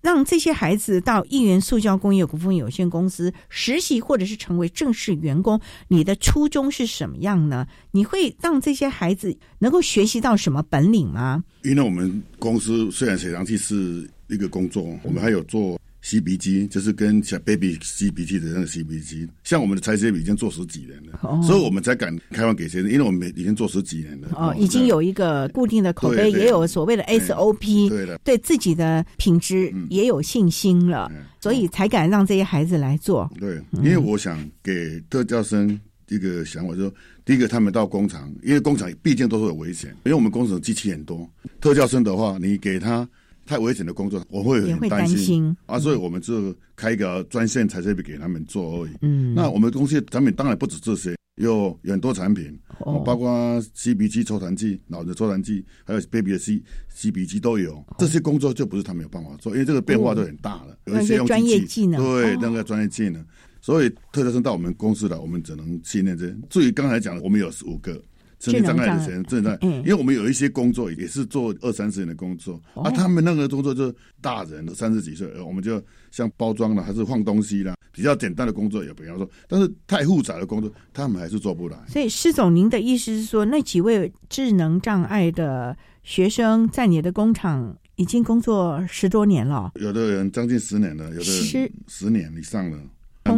[0.01, 7.67] 让这些孩子到亿元塑胶工业股份有限公司实习，或者是成为正式员工，你的初衷是什么样呢？
[7.91, 11.43] 你会让这些孩子能够学习到什么本领吗？
[11.63, 19.27] 因为我们公司虽然血糖器是一个工作，我们还有做吸鼻机，就是跟小 baby 吸鼻涕的那个吸鼻机。
[19.43, 24.29] 像我们的裁切笔已经做十几年了，哦所以我们才敢开放给学生，因为我们已经做十几年了。
[24.33, 33.29] 哦，已经有一个固定的口碑，也有所谓的 SOP，对的，对自己的品质也有信心了，所以才敢让这些孩子来做。
[33.37, 35.77] 对，因为我想给特教生
[36.07, 36.89] 一个想法，就
[37.25, 41.29] 第一个，他们到工厂，因为工厂毕竟都是有危险，因为我们工厂机器很多。
[41.59, 43.05] 特教生的话，你给他
[43.47, 48.91] 太危险的工作，我会也会很担心心啊，所以我们就开一个专线裁切笔给他们做而已。
[49.01, 53.31] 嗯那我们公司的产品当然不止这些，有有很多产品，哦包括
[53.73, 56.61] cb 机抽痰剂、脑的抽痰剂，还有 baby 的吸
[56.93, 57.83] 吸鼻机都有。
[57.97, 63.25] 这些工作就不是他们有办法做，因为这个变化都很大了，有一些专业技能对哦，那个专业技能。
[63.61, 66.35] 所以特教生到我们公司来，我们只能训练这些。
[66.49, 68.01] 至于刚才讲的，我们有五个。
[68.39, 75.81] 身体障碍的学生，正在，嗯因为我们有一些工作也是做二三十年的工作，哦啊，他们那个工作就是大人的三十几岁，呃我们就
[76.11, 81.77] 像包装了，还是放东西啦，比较简单的工作也不要说，但是太复杂的工作，他们还是做不来。
[81.87, 92.79] 所以施总，您的意思是说，那几位智能障碍的学生在你的工厂已经工作十多年了，有的人将近十年了，有的十十年以上了，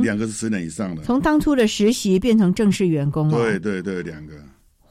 [0.02, 1.02] 两个是十年以上的。
[1.04, 3.38] 从当初的实习变成正式员工了。
[3.38, 4.34] 对对对，两个。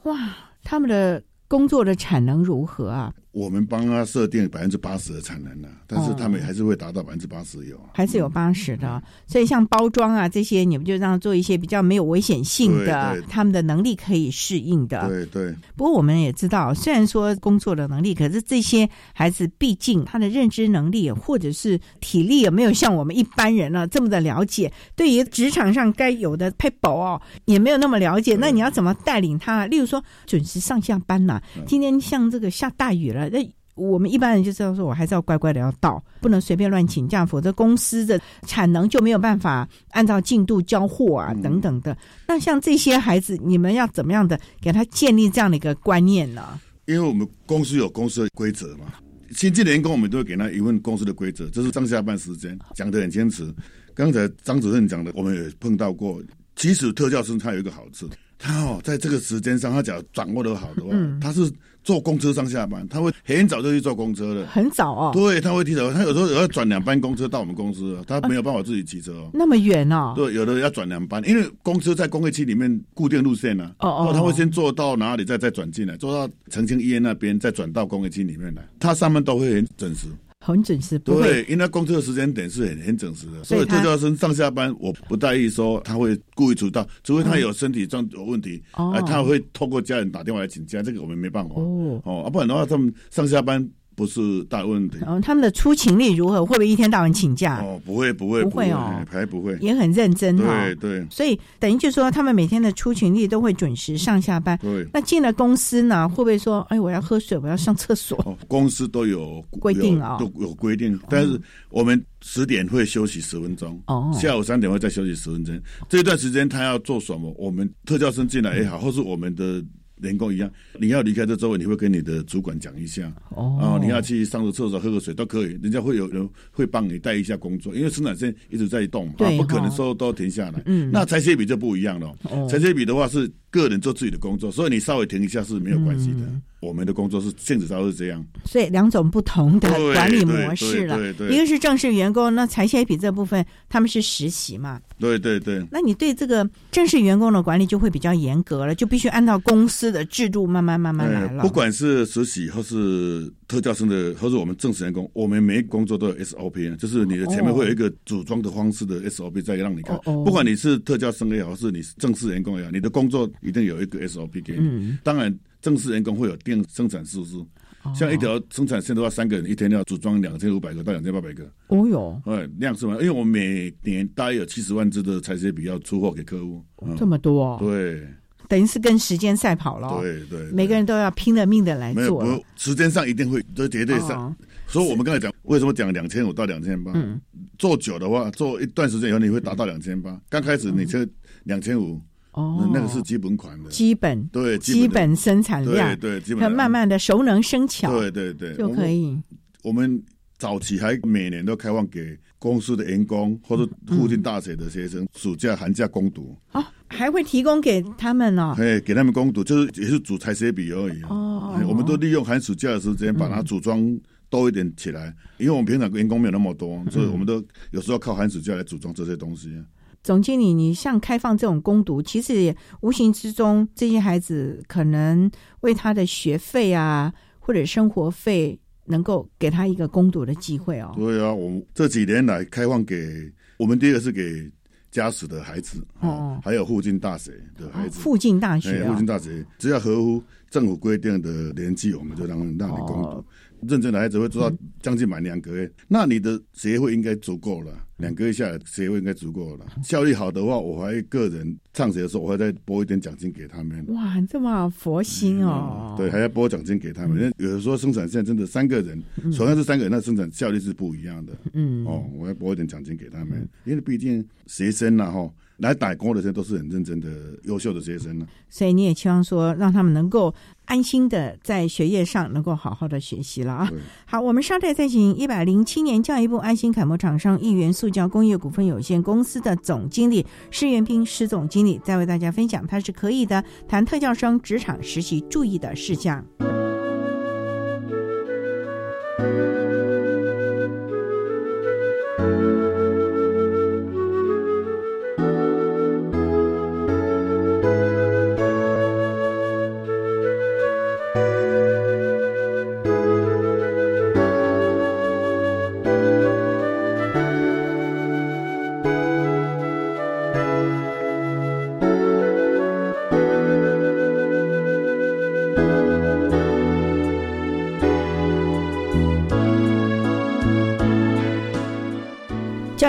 [0.03, 0.17] 哇，
[0.63, 3.13] 他们的工作的产能如何啊？
[3.31, 7.79] 我们帮他设定百分之八十的产能呢，但是他们还是会达到百分之八十有。
[7.93, 15.07] 还是有八十的，所以像包装啊这些，你们就让他做一些比较没有危险性的对对，他们的能力可以适应的。
[15.07, 28.35] 对对，不过我们也知道，虽然说工作的能力，可是这些孩子毕竟他的认知能力或者是体力也没有像我们一般人呢、这么的了解，对于职场上该有的 people 哦，也没有那么了解。
[28.35, 29.67] 那你要怎么带领他？
[29.67, 33.51] 例如说准时上下班呐、今天像这个下大雨了，那。
[33.75, 41.97] 我们一般人就知道说，我还是要乖乖的要到，不能随便乱请假，否则公司的产能就没有办法按照进度交货啊，等等的。
[42.27, 46.59] 那像这些孩子，你们要怎么样的给他建立这样的一个观念呢？
[46.87, 48.95] 因为我们公司有公司的规则嘛，
[49.31, 53.47] 新进的员工我们都会给他一份公司的规则，这是上下班时间讲的很坚持。
[53.93, 56.21] 刚才张主任讲的，我们也碰到过。
[56.57, 61.49] 其实特教生他有一个好处，他哦在这个时间上，他只要掌握的好的话，嗯他是
[61.83, 64.45] 坐公车上下班，他会很早就去坐公车了。
[64.47, 69.29] 很早哦，对，他会提早，他有时候有要转两班公车到我们公司，他没有办法自己骑车哦。
[69.33, 70.13] 那么远哦。
[70.15, 78.61] 对，有的要转两班，因为公车在工业区里面固定路线呢、哦哦他会先坐到哪里，再再转进来，坐到澄清医院那边，再转到工业区里面来。
[78.79, 80.07] 他上班都会很准时。
[80.51, 88.91] 很准时，对因为他公车的时间点是很很准时的，所以特教生上下班，我不在意说他会故意迟到，除非他有身体状有问题，哦。
[88.91, 91.55] 啊，他会透过家人打电话来请假，这个我们没办法。
[91.55, 92.01] 哦。
[92.03, 93.67] 哦，啊，不然的话，他们上下班
[93.99, 94.97] 不是大问题。
[95.01, 96.45] 然后他们的出勤率如何？
[96.45, 97.59] 会不会一天到晚请假？
[97.61, 104.57] 哦，不会，不会，不会哦还不会，也很认真哈、对对所以等于就说，他们每天的出勤率都会准时上下班。
[104.59, 104.87] 对。
[104.93, 108.17] 那进了公司呢，会不会说，哎，我要喝水，我要上厕所？
[108.25, 111.37] 哦，公司都有规定哦都有规定，但是
[111.69, 115.59] 我们十点会休息十分钟，哦下午三点会再休息十分钟。
[115.89, 117.35] 这段时间他要做什么？
[117.37, 119.61] 我们特教生进来也好，或是我们的
[120.01, 123.11] 员工一样，你要离开这周围，你会跟你的主管讲一下。
[123.29, 130.61] 哦你要去上个厕所、喝个水都可以，人家会有人会帮你带一下工作，因为生产线一直在动嘛，不可能说都停下来。
[130.65, 136.19] 嗯那裁切笔就不一样了哦，裁切笔的话是个人做自己的工作，所以你稍微停一下是没有关系的。
[136.61, 138.23] 嗯我们的工作是性质上是这样。
[138.45, 141.27] 所以两种不同的管理模式了对对。
[141.29, 144.79] 对一个是正式员工，那裁切笔这部分他们是实习嘛？
[144.99, 151.41] 对对对，那你对这个正式员工的管理就会比较严格了，就必须按照公司的制度慢慢慢慢来了。
[151.41, 159.95] 呃不管是实习或是特教生的，或是我们正式员工，我们每一个工作都有 SOP，啊就是你的前面会有一个组装的方式的 SOP 再让你看。
[159.95, 164.59] 哦哦不管你是特教生也好，是你是正式员工也好，你的工作一定有一个 SOP 给你。
[164.59, 167.37] 嗯当然，正式员工会有定生产数字。
[167.37, 167.47] 哦
[167.95, 172.95] 像一条生产线的话，三个人一天要组装两千五百个到两千八百个，哦哟，哎，量是嘛？
[172.95, 178.05] 因为我们每年大约有七十万只的裁切笔要出货给客户，嗯这么多哦，对
[178.49, 180.01] 等于是跟时间赛跑了哦。
[180.01, 182.43] 对对，每个人都要拼了命的来没有做。
[182.57, 184.25] 时间上一定会，这绝对上。
[184.25, 184.35] 哦
[184.67, 186.91] 所以我们刚才讲，为什么讲两千五到两千八？
[186.93, 187.19] 嗯，
[187.57, 190.21] 做久的话，做一段时间以后，你会达到两千八。
[190.29, 191.07] 刚开始你这
[191.45, 191.99] 两千五，
[192.39, 199.17] 哦，那个是基本款的，基本对基本生产量，对对，基本它慢慢的熟能生巧，对对对就可以。
[199.63, 200.01] 我们。
[200.39, 206.33] 早期还每年都开放给公司的员工或者附近大学的学生，暑假寒假攻读。
[206.53, 208.55] 哦，还会提供给他们哦。
[208.57, 211.01] 哎，给他们攻读，就是也是组裁切笔而已。
[211.09, 213.83] 哦哎我们都利用寒暑假的时间把它组装
[214.29, 219.61] 多一点起来，因为我们平常员工没有那么多，所以我们都有时候靠寒暑假来组装这些东西。
[220.01, 225.29] 总经理，你像开放这种攻读，其实也无形之中，这些孩子可能
[225.61, 230.93] 为他的学费啊，或者生活费，能够给他一个攻读的机会哦。
[230.95, 234.49] 对啊，我们这几年来开放给我们第一个是给
[234.89, 243.25] 家属的孩子哦，还有附近大学的孩子，附近大学，附近大学只要合乎政府规定的年纪，我们就让让你攻读。
[243.67, 247.71] 认真的孩子会做到将近满两个月，那你的学费应该足够了。
[247.97, 249.65] 两个月下来，学费应该足够了。
[249.83, 253.85] 效率好的话，我还个人上学的时候，我还再拨一点奖金给他们。
[253.89, 255.95] 哇，这么佛心哦！
[255.97, 257.17] 对，还要拨奖金给他们。
[257.17, 259.03] 因为有的时候生产线真的三个人，
[259.35, 261.33] 同样是三个人，那生产效率是不一样的。
[261.53, 265.29] 嗯，哦，我要拨一点奖金给他们，因为毕竟学生呐，哈。
[265.59, 267.07] 来打工的人都是很认真的、
[267.43, 270.33] 优秀的学生呢，所以你也期望说，让他们能够
[270.65, 273.69] 安心的在学业上能够好好的学习了啊。
[274.05, 286.25] 好，我们稍待再请一百零七年教育部安心楷模厂商一元塑胶工业股份有限公司的总经理施元斌施总经理，再为大家分享他是可以的谈特教生职场实习注意的事项。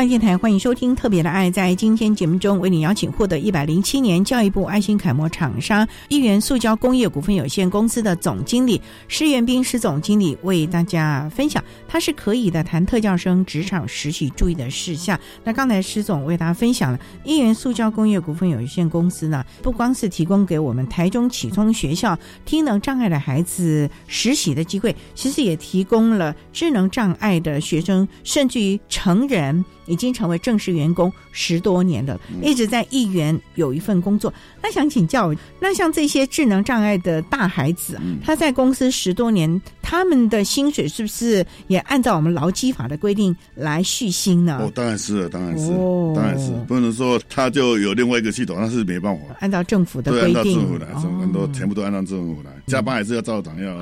[0.08, 1.50] 电台欢迎收听《特别的爱》。
[1.52, 15.20] 在今天节目中，为你邀请获得一百零七年教育部爱心楷模厂商一元塑胶工业股份有限公司的总经理施元斌施总经理，为大家分享他是可以的谈特教生职场实习注意的事项。
[15.44, 29.62] 那刚才施总为大家分享了一元塑胶工业股份有限公司呢，不光是提供给我们台中启聪学校听能障碍的孩子实习的机会，其实也提供了智能障碍的学生，甚至于成人。
[29.90, 34.32] 已经成为正式员工十多年了，一直在议员有一份工作。
[34.62, 44.58] 那想请教，那像这些智能障碍的大孩子，他在公司十多年，他们的薪水是不是也按照我们劳基法的规定来续薪呢？
[44.60, 45.68] 哦，当然是，当然是，
[46.14, 49.22] 当然是，不能说他就有另外一个系统，那是没办法。
[49.40, 50.86] 按照政府的规定，按照政府来，
[51.20, 53.76] 很多全部都按照政府来，加班还是要照常要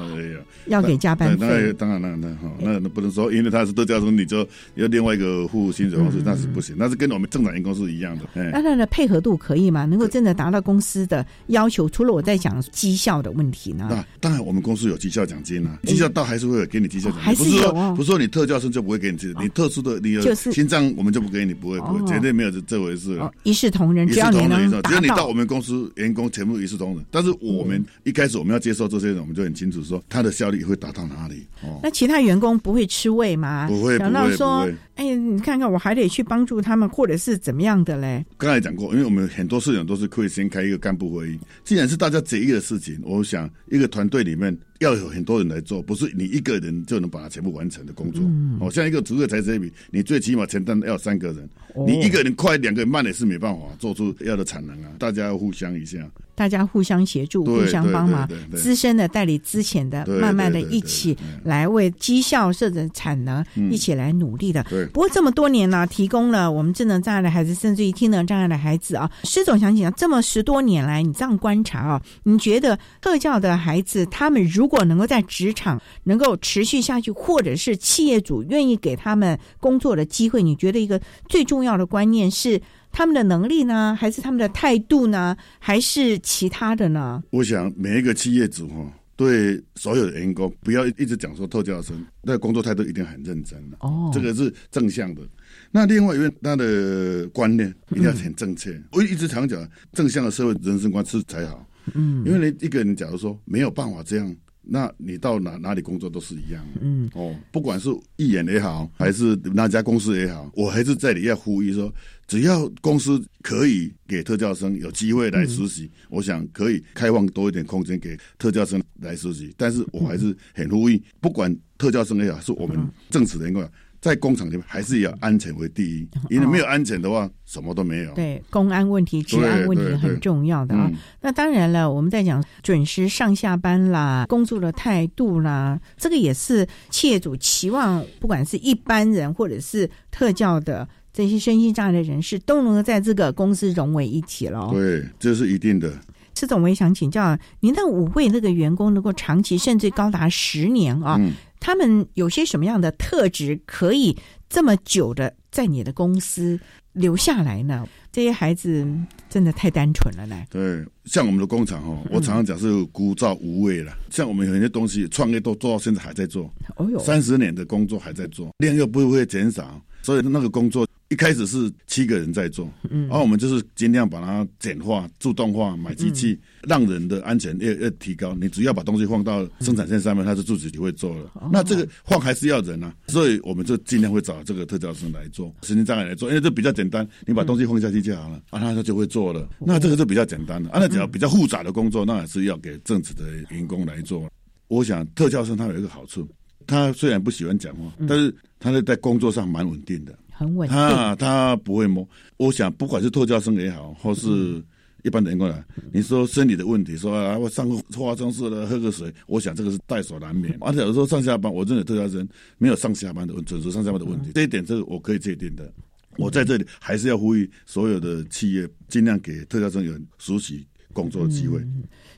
[0.67, 1.73] 要给加班费。
[1.75, 4.39] 当然，当然，当然，哈，那那不能说，因为他是都叫什你就
[4.77, 5.97] 要另外一个付薪水。
[5.99, 8.24] 方式那是不行，那是跟我们正常员工是一样的。
[8.53, 9.84] 那他的配合度可以吗？
[9.84, 11.88] 能够真的达到公司的要求？
[11.88, 13.88] 除了我在讲绩效的问题呢？
[13.90, 17.94] 那当然，我们公司有绩效奖金啊，绩效到还是会给你绩效奖金，不是说。
[17.94, 23.20] 不是说你特教生就不会给你绩，你特殊的你有心脏，我们就不给你，不会，不会，绝对没有这这回事。
[23.42, 27.05] 一视同仁，只要你能只要你到我们公司，员工全部一视同仁。
[27.11, 31.46] 但是我们一开始我们要接受这些人，我们就很清楚说他的效率会达到哪里。
[31.62, 33.66] 哦，那其他员工不会吃味吗？
[33.68, 34.74] 不会，不会，不会。
[34.99, 38.26] 哎，你看看，我还得去帮助他们，或者是怎么样的嘞？
[38.36, 41.38] 刚才讲过，因为我们很多事情都是可以先开一个干部会议。
[41.62, 44.57] 既然是大家决议的事情，我想一个团队里面。
[44.79, 48.22] 要有很多人来做，不是你一个人就能把它全部完成的工作。
[48.61, 51.49] 哦，像一个逐个台这比，你最起码承担要三个人，
[51.87, 54.91] 你一个人快，两个人慢也是没办法做出要的产能啊。
[54.99, 55.99] 大家要互相一下，
[56.37, 64.62] 大家互相协助，互相帮忙，资深的代理资浅的，慢慢的一起来为绩效设置产能一起来努力的。
[64.93, 82.61] 不过这么多年呢，提供了我们智能障碍的孩子，甚至于听能障碍的孩子啊，施总想讲，这么十多年来，你这样观察啊，你觉得特教的孩子他们如如果能够在职场能够持续下去，或者是企业主愿意给他们工作的机会，你觉得一个最重要的观念是
[82.93, 87.25] 他们的能力呢，还是他们的态度呢，还是其他的呢？
[87.31, 95.23] 我想每一个企业主哈，对所有的员工不要一直讲说特教生，那工作态度一定很认真哦，这个是正向的。
[95.71, 98.79] 那另外一位他的观念一定要很正确。
[98.93, 101.66] 我一直常讲正向的社会人生观是才好。
[101.95, 104.37] 嗯，因为你一个人假如说没有办法这样。
[104.71, 111.93] 那你到哪哪里工作都是一样，嗯，哦，不管是艺人也好，还是哪家公司也好，我还是这里要呼吁说，
[112.27, 119.55] 只要公司可以给特教生有机会来实习，我想可以开放多一点空间给特教生来实习。
[119.57, 123.66] 但是我还是很呼吁，不管特教生也好，是我们正式的员工。
[124.01, 128.14] 在工厂里面还是要安全为第一，因为没有安全的话，什么都没有。
[128.14, 130.90] 对，公安问题、治安问题很重要的啊。
[131.20, 144.68] 那当然了，我们在讲准时上下班啦，工作的态度啦，这个也是企业主期望，不管是一般人或者是特教的这些身心障碍的人士，都能够在这个公司融为一体了。
[144.72, 145.92] 对，这是一定的。
[146.36, 151.20] 施总，我也想请教您，那五位那个员工能够长期甚至高达十年啊？
[151.69, 154.16] 他们有些什么样的特质可以
[154.49, 156.59] 这么久的在你的公司
[156.95, 157.87] 留下来呢？
[158.11, 158.89] 这些孩子
[159.29, 160.45] 真的太单纯了呢。
[160.49, 163.93] 对，像我们的工厂哦，我常常讲是枯燥无味了。
[164.09, 169.79] 像我们有些东西创业都做到现在还在做，哦哟，三十年的工作还在做，量又不会减少，
[170.09, 170.89] 所以那个工作。
[171.11, 176.39] 一开始是七个人在做，然后我们就是尽量把它简化、自动化，买机器，
[176.69, 178.35] 让人的安全越越提高。
[178.35, 181.31] 你只要把东西放到生产线上面，它是自己就会做了。
[181.51, 189.49] 那这个放还是要人啊，所以我们就尽量会找这个特教生来做，神经障碍来做，因为这比较简单，你把东西放下去就好了，啊，他就会做了。
[189.59, 194.29] 那这个就比较简单了，啊，那只要比较复杂的工作，那还是要给正职的员工来做。
[194.69, 196.29] 我想特教生他有一个好处，
[196.69, 200.16] 他虽然不喜欢讲话，但是他在在工作上蛮稳定的。
[200.31, 202.09] 很稳定，他他不会摸。
[202.37, 204.62] 我想，不管是特教生也好，或是
[205.03, 210.57] 一般的员工来，你说生理的问题，说啊，我上个化妆室了，喝个水，我想这个是在所难免。
[210.61, 215.73] 而且有时候上下班，我认为特教生没有上下班的准时上下班的问题，这一点这个我可以确定的。
[216.19, 221.64] 我在这里还是要呼吁所有的企业，尽量给特教生有熟悉工作的机会。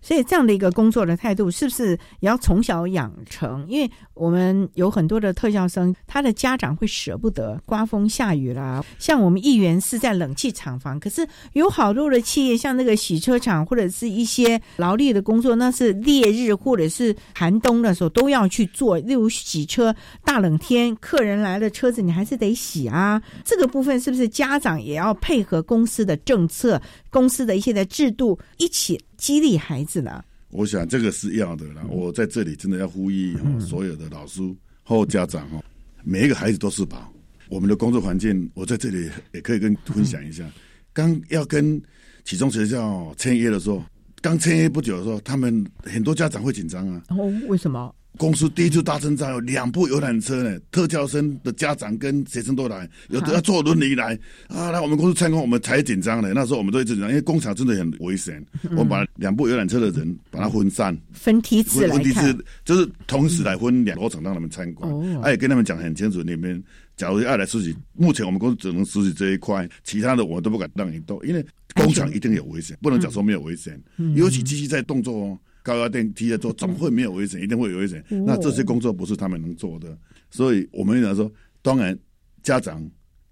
[0.03, 1.91] 所以这样的一个工作的态度，是不是
[2.21, 3.67] 也要从小养成？
[3.69, 8.85] 因为我们有很多的特教生，他的家长会舍不得，刮风下雨啦。
[8.99, 18.99] 像我们议员是在冷气厂房，可是有好多的企业，像那个洗车厂或者是一些劳力的工作，那是烈日或者是寒冬的时候都要去做。
[18.99, 19.95] 例如洗车，
[20.25, 23.21] 大冷天，客人来了，车子你还是得洗啊。
[23.45, 26.81] 这个部分是不是家长也要配合公司的政策、
[27.11, 28.99] 公司的一些的制度一起？
[29.21, 30.25] 激励孩子呢？
[30.49, 31.85] 我想这个是要的啦。
[31.91, 34.41] 我在这里真的要呼吁所有的老师
[34.83, 35.63] 或家长哦，
[36.03, 37.13] 每一个孩子都是宝。
[37.49, 40.51] 我们的工作环境，我在这里也可以跟分享一下。
[40.93, 41.81] 刚要跟
[42.25, 43.85] 启中学校签约的时候，
[44.23, 47.03] 刚签约不久的时候，他们很多家长会紧张啊。
[47.11, 47.95] 哦，为什么？
[48.17, 56.33] 公司第一次大增长，有两部游览车呢，特教生的家长跟学生都来，有的要坐轮椅来啊，来我们公司参观，我们才紧张呢。
[56.35, 58.45] 那时候我们都一直紧张，因为工厂真的很危险。
[58.73, 64.91] 我们把两部游览车的人把它分散，分梯次来看，就是同时来分两个场让他们参观。
[64.91, 66.63] 哦，也跟他们讲很清楚，你们
[66.97, 71.43] 假如要来实习，目前我们公司只能实习这一块，其他的我都不敢让你动，因为
[71.75, 73.81] 工厂一定有危险，不能讲说没有危险。
[74.15, 75.39] 尤其机器在动作哦。
[75.63, 77.41] 高压电梯在做，怎么会没有危险？
[77.41, 78.05] 一定会有危险。
[78.09, 79.97] 那这些工作不是他们能做的，
[80.31, 81.31] 所以我们讲说，
[81.63, 81.97] 当然
[82.43, 82.83] 家长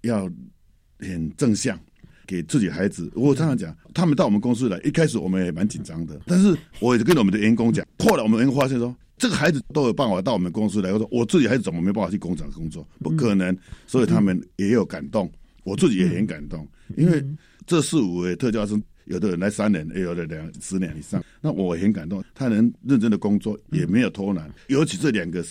[0.01, 0.29] 要
[0.99, 1.79] 很正向，
[2.27, 3.11] 给自己孩子。
[3.15, 10.93] 我常常讲，他们到我们公司来，一开始我们也蛮紧张的，但是我也跟我们的员工讲，后来我们员工发现说，这个孩子都有办法到我们公司来。
[10.93, 12.87] 我说，我自己孩子怎么没办法去工厂工作？
[12.99, 13.57] 不可能，
[13.87, 15.31] 所以他们也有感动，
[15.63, 17.25] 我自己也很感动，因为
[17.65, 18.81] 这四五位特教生。
[19.09, 21.23] 有的人来三年，也有的两十年以上。
[21.41, 24.49] 那我很感动，他能认真的工作，也没有偷懒。
[24.67, 25.43] 尤其这两个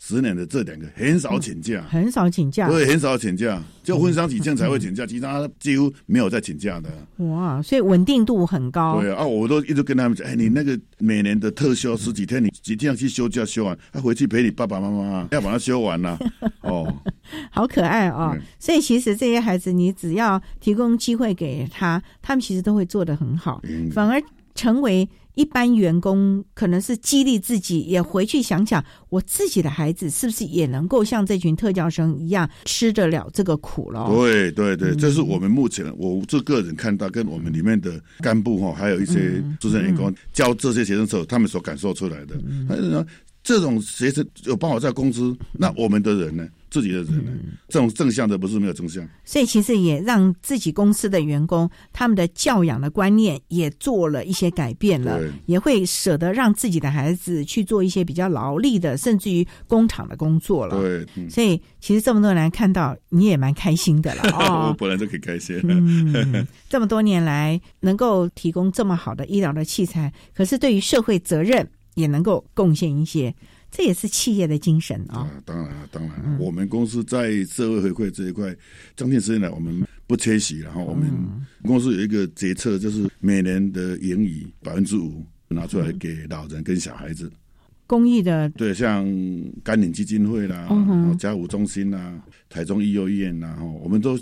[0.00, 6.90] 十十年的这两个，很少请假，很少请假，对，很少请假，就婚丧喜庆才会请假，其他几乎没有在请假的。
[7.26, 9.00] 哇，所以稳定度很高。
[9.00, 16.18] 对啊，我都一直跟他们讲，哎，你那个每年的特休十几天，你几天去休假休完，他回去陪你爸爸妈妈，要把它休完了。
[16.62, 16.92] 哦。
[17.52, 18.36] 好可爱啊！
[18.58, 23.62] 所以其实这些孩子，你只要提供机会给他，他们其实都会做得很好。
[23.92, 24.20] 反而
[24.56, 34.08] 成为一般员工，可能是激励自己，也回去想想，我自己的孩子是不是也能够像这群特教生一样吃得了这个苦了？
[34.10, 43.06] 对对对，这是我们目前我这个人看到，跟我们里面的干部哈，还有一些资深员工教这些学生时候，他们所感受出来的。
[43.42, 46.46] 这种学生有办法在公司，那我们的人呢？
[46.70, 47.32] 自己的人呢？
[47.68, 49.04] 这种正向的不是没有正向。
[49.24, 60.80] 所以其实也让自己公司的员工他们的教养的观念也做了一些改变了，也会舍得让自己的孩子去做一些比较劳力的，甚至于工厂的工作了。
[60.80, 64.68] 对，所以其实这么多人看到你也蛮开心的了 哦。
[64.68, 65.60] 我本来就可以开心。
[65.64, 71.68] 嗯，这么多年来能够提供这么好的医疗的器材，可是对于社会责任。
[71.94, 73.34] 也能够贡献一些，
[73.70, 75.30] 这也是企业的精神啊！
[75.44, 78.54] 当然，当然，我们公司在社会回馈这一块，
[78.96, 80.60] 将近十年来我们不缺席。
[80.60, 81.08] 然后我们
[81.62, 87.30] 公司有一个决策，就是每年的盈余百分之五拿出来给老人跟小孩子。
[87.86, 89.04] 公益的，对，像
[89.64, 90.68] 甘岭基金会啦，
[91.18, 94.16] 家务中心啦，台中医幼医院啦，哈，我们都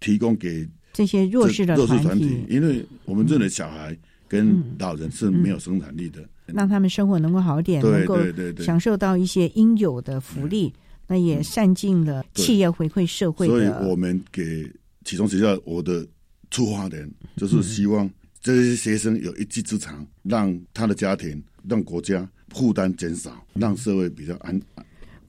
[0.00, 2.26] 提供给这些弱势的弱势团体。
[2.26, 3.94] 体，因为我们认为小孩
[4.26, 8.18] 跟老人是没有生产力的，让他们生活能够好一点，能够
[8.58, 10.72] 享受到一些应有的福利，
[11.06, 13.66] 那也善尽了企业回馈社会所以。
[13.88, 14.70] 我们给
[15.04, 16.06] 启聪学校我的
[16.50, 18.08] 出发点就是希望
[18.40, 24.60] 这些学生有一技之长，让他的家庭、让国家负担减少，让社会比较安。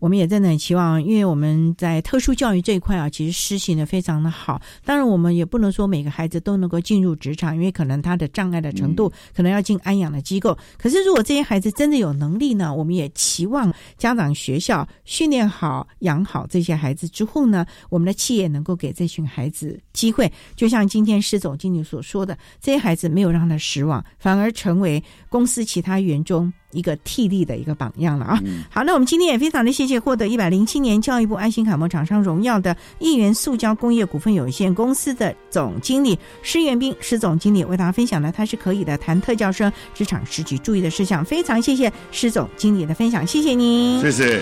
[0.03, 4.61] 我们也真的很期望，因为我们在特殊教育这一块啊，其实施行的非常的好。
[4.83, 10.57] 当然，我们也不能说每个孩子都能够进入职场，因为可能他的障碍的程度可能要进安养的机构。
[10.77, 20.29] 可是，如果这些孩子真的有能力呢，我们也期望家长、学校训练好、养好这些孩子之后呢，我们的企业能够给这群孩子机会。
[20.53, 28.41] 就像今天施总经理所说的，这些孩子没有让他失望，反而成为公司其他员中一个替力的一个榜样了啊。
[28.69, 44.41] 好，那我们今天也非常的谢谢获得一百零七年教育部爱心楷模厂商荣耀的亿元塑胶工业股份有限公司的总经理施元斌施总经理为大家分享呢他是可以的谈特教生职场实际注意的事项，非常谢谢施总经理的分享，谢谢您，谢谢。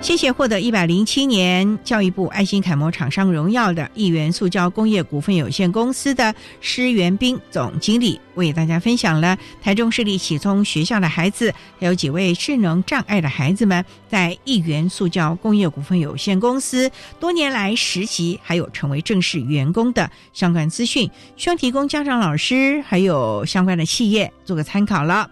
[0.00, 16.90] 谢谢获得一百零七年教育部爱心楷模厂商荣耀的亿元塑胶工业股份有限公司的施元斌总经理，为大家分享了台中市立启聪学校的孩子，还有几位智能障碍的孩子们在亿元塑胶工业股份有限公司
[17.20, 25.30] 多年来实习，还有成为正式员工的相关资讯，需要提供家长、老师还有相关的企业做个参考了。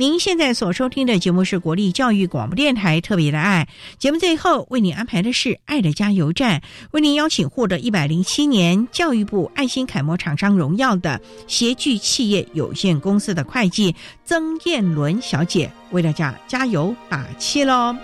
[0.00, 3.66] 您现在所收听的节目是国立教育广播电台特别的爱
[3.98, 13.92] 节目，最后为您安排的是爱的加油站，为您邀请获得一百零七年教育部爱心楷模厂商荣耀的协聚企业有限公司的会计
[14.24, 17.96] 曾燕伦小姐，为大家加油打气喽。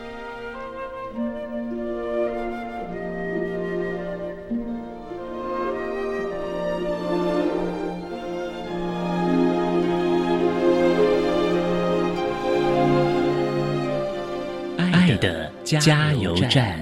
[15.64, 16.78] 加油站。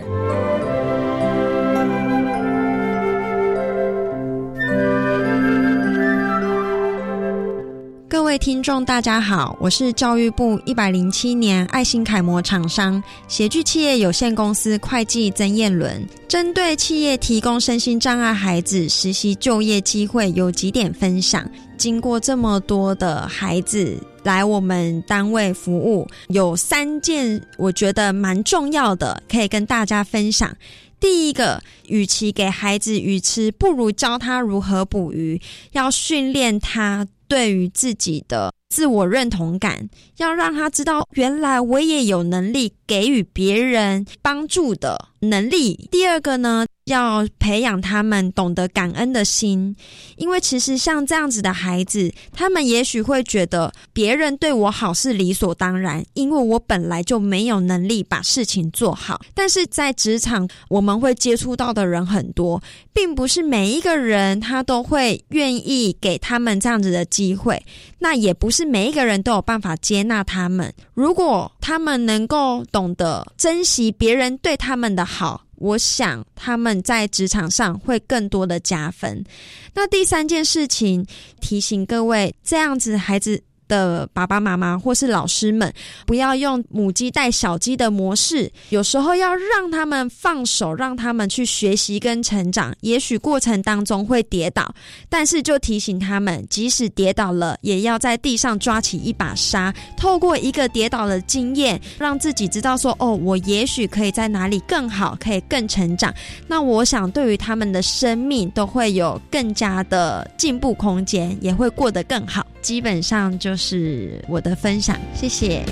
[8.08, 21.48] 各位听众，大家好，我是教育部一百零七年爱心楷模厂商协聚企业有限公司会计曾燕伦，针对企业提供身心障碍孩子实习就业机会，有几点分享。
[21.76, 30.56] 经过这么多的孩子来我们单位服务，有三件我觉得蛮重要的，可以跟大家分享。
[31.00, 35.40] 第一个，与其给孩子鱼吃，不如教他如何捕鱼，
[35.72, 45.88] 要训练他对于自己的自我认同感，要让他知道，原来我也有能力给予别人帮助的能力。
[45.90, 49.76] 第二个呢，要培养他们懂得感恩的心，
[50.16, 59.20] 因为其实像这样子的孩子，他们也许会觉得别人对我好是理所当然，因为我本来就没有能力把事情做好。
[59.32, 62.60] 但是在职场，我们会接触到的人很多，
[62.92, 67.64] 并不是每一个人他都会愿意给他们这样子的机会，
[68.00, 70.74] 那也不是每一个人都有办法接纳他们。
[70.94, 79.24] 如果他们能够懂得珍惜别人对他们的好，我想他们在职场上会更多的加分。
[79.72, 81.06] 那第三件事情，
[81.40, 83.42] 提醒各位，这样子孩子。
[83.72, 85.72] 的爸爸妈妈或是老师们，
[86.04, 92.74] 不要用母鸡带小鸡的模式，有时候要让他们放手，让他们去学习跟成长。
[92.82, 94.74] 也许过程当中会跌倒，
[95.08, 106.12] 但是就提醒他们，即使跌倒了，也要在地上抓起一把沙，透过一个跌倒的经验，让自己知道说，哦，我也许可以在哪里更好，可以更成长。
[106.46, 112.46] 那我想，对于他们的生命都会有更加的进步空间，也会过得更好。
[112.60, 115.64] 基本上就是是我的分享，谢谢。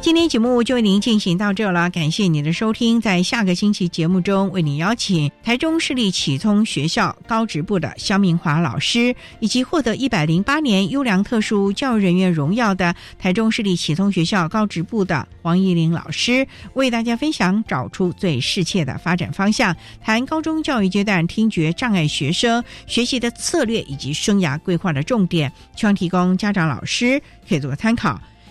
[0.00, 0.28] 今天。
[0.28, 3.00] 节目就为您进行到这了，感谢您的收听。
[3.00, 27.18] 在下个星期节目中，为您邀请台中市立启聪学校高职部的肖明华老师，以及获得一百零八年优良特殊教育人员荣耀的台中市立启聪学校高职部的黄怡玲老师，为大家分享找出最适切的发展方向，谈高中教育阶段听觉障碍学生学习的策略以及生涯规划的重点，希望提供家长老师
[27.48, 28.20] 可以做个参考。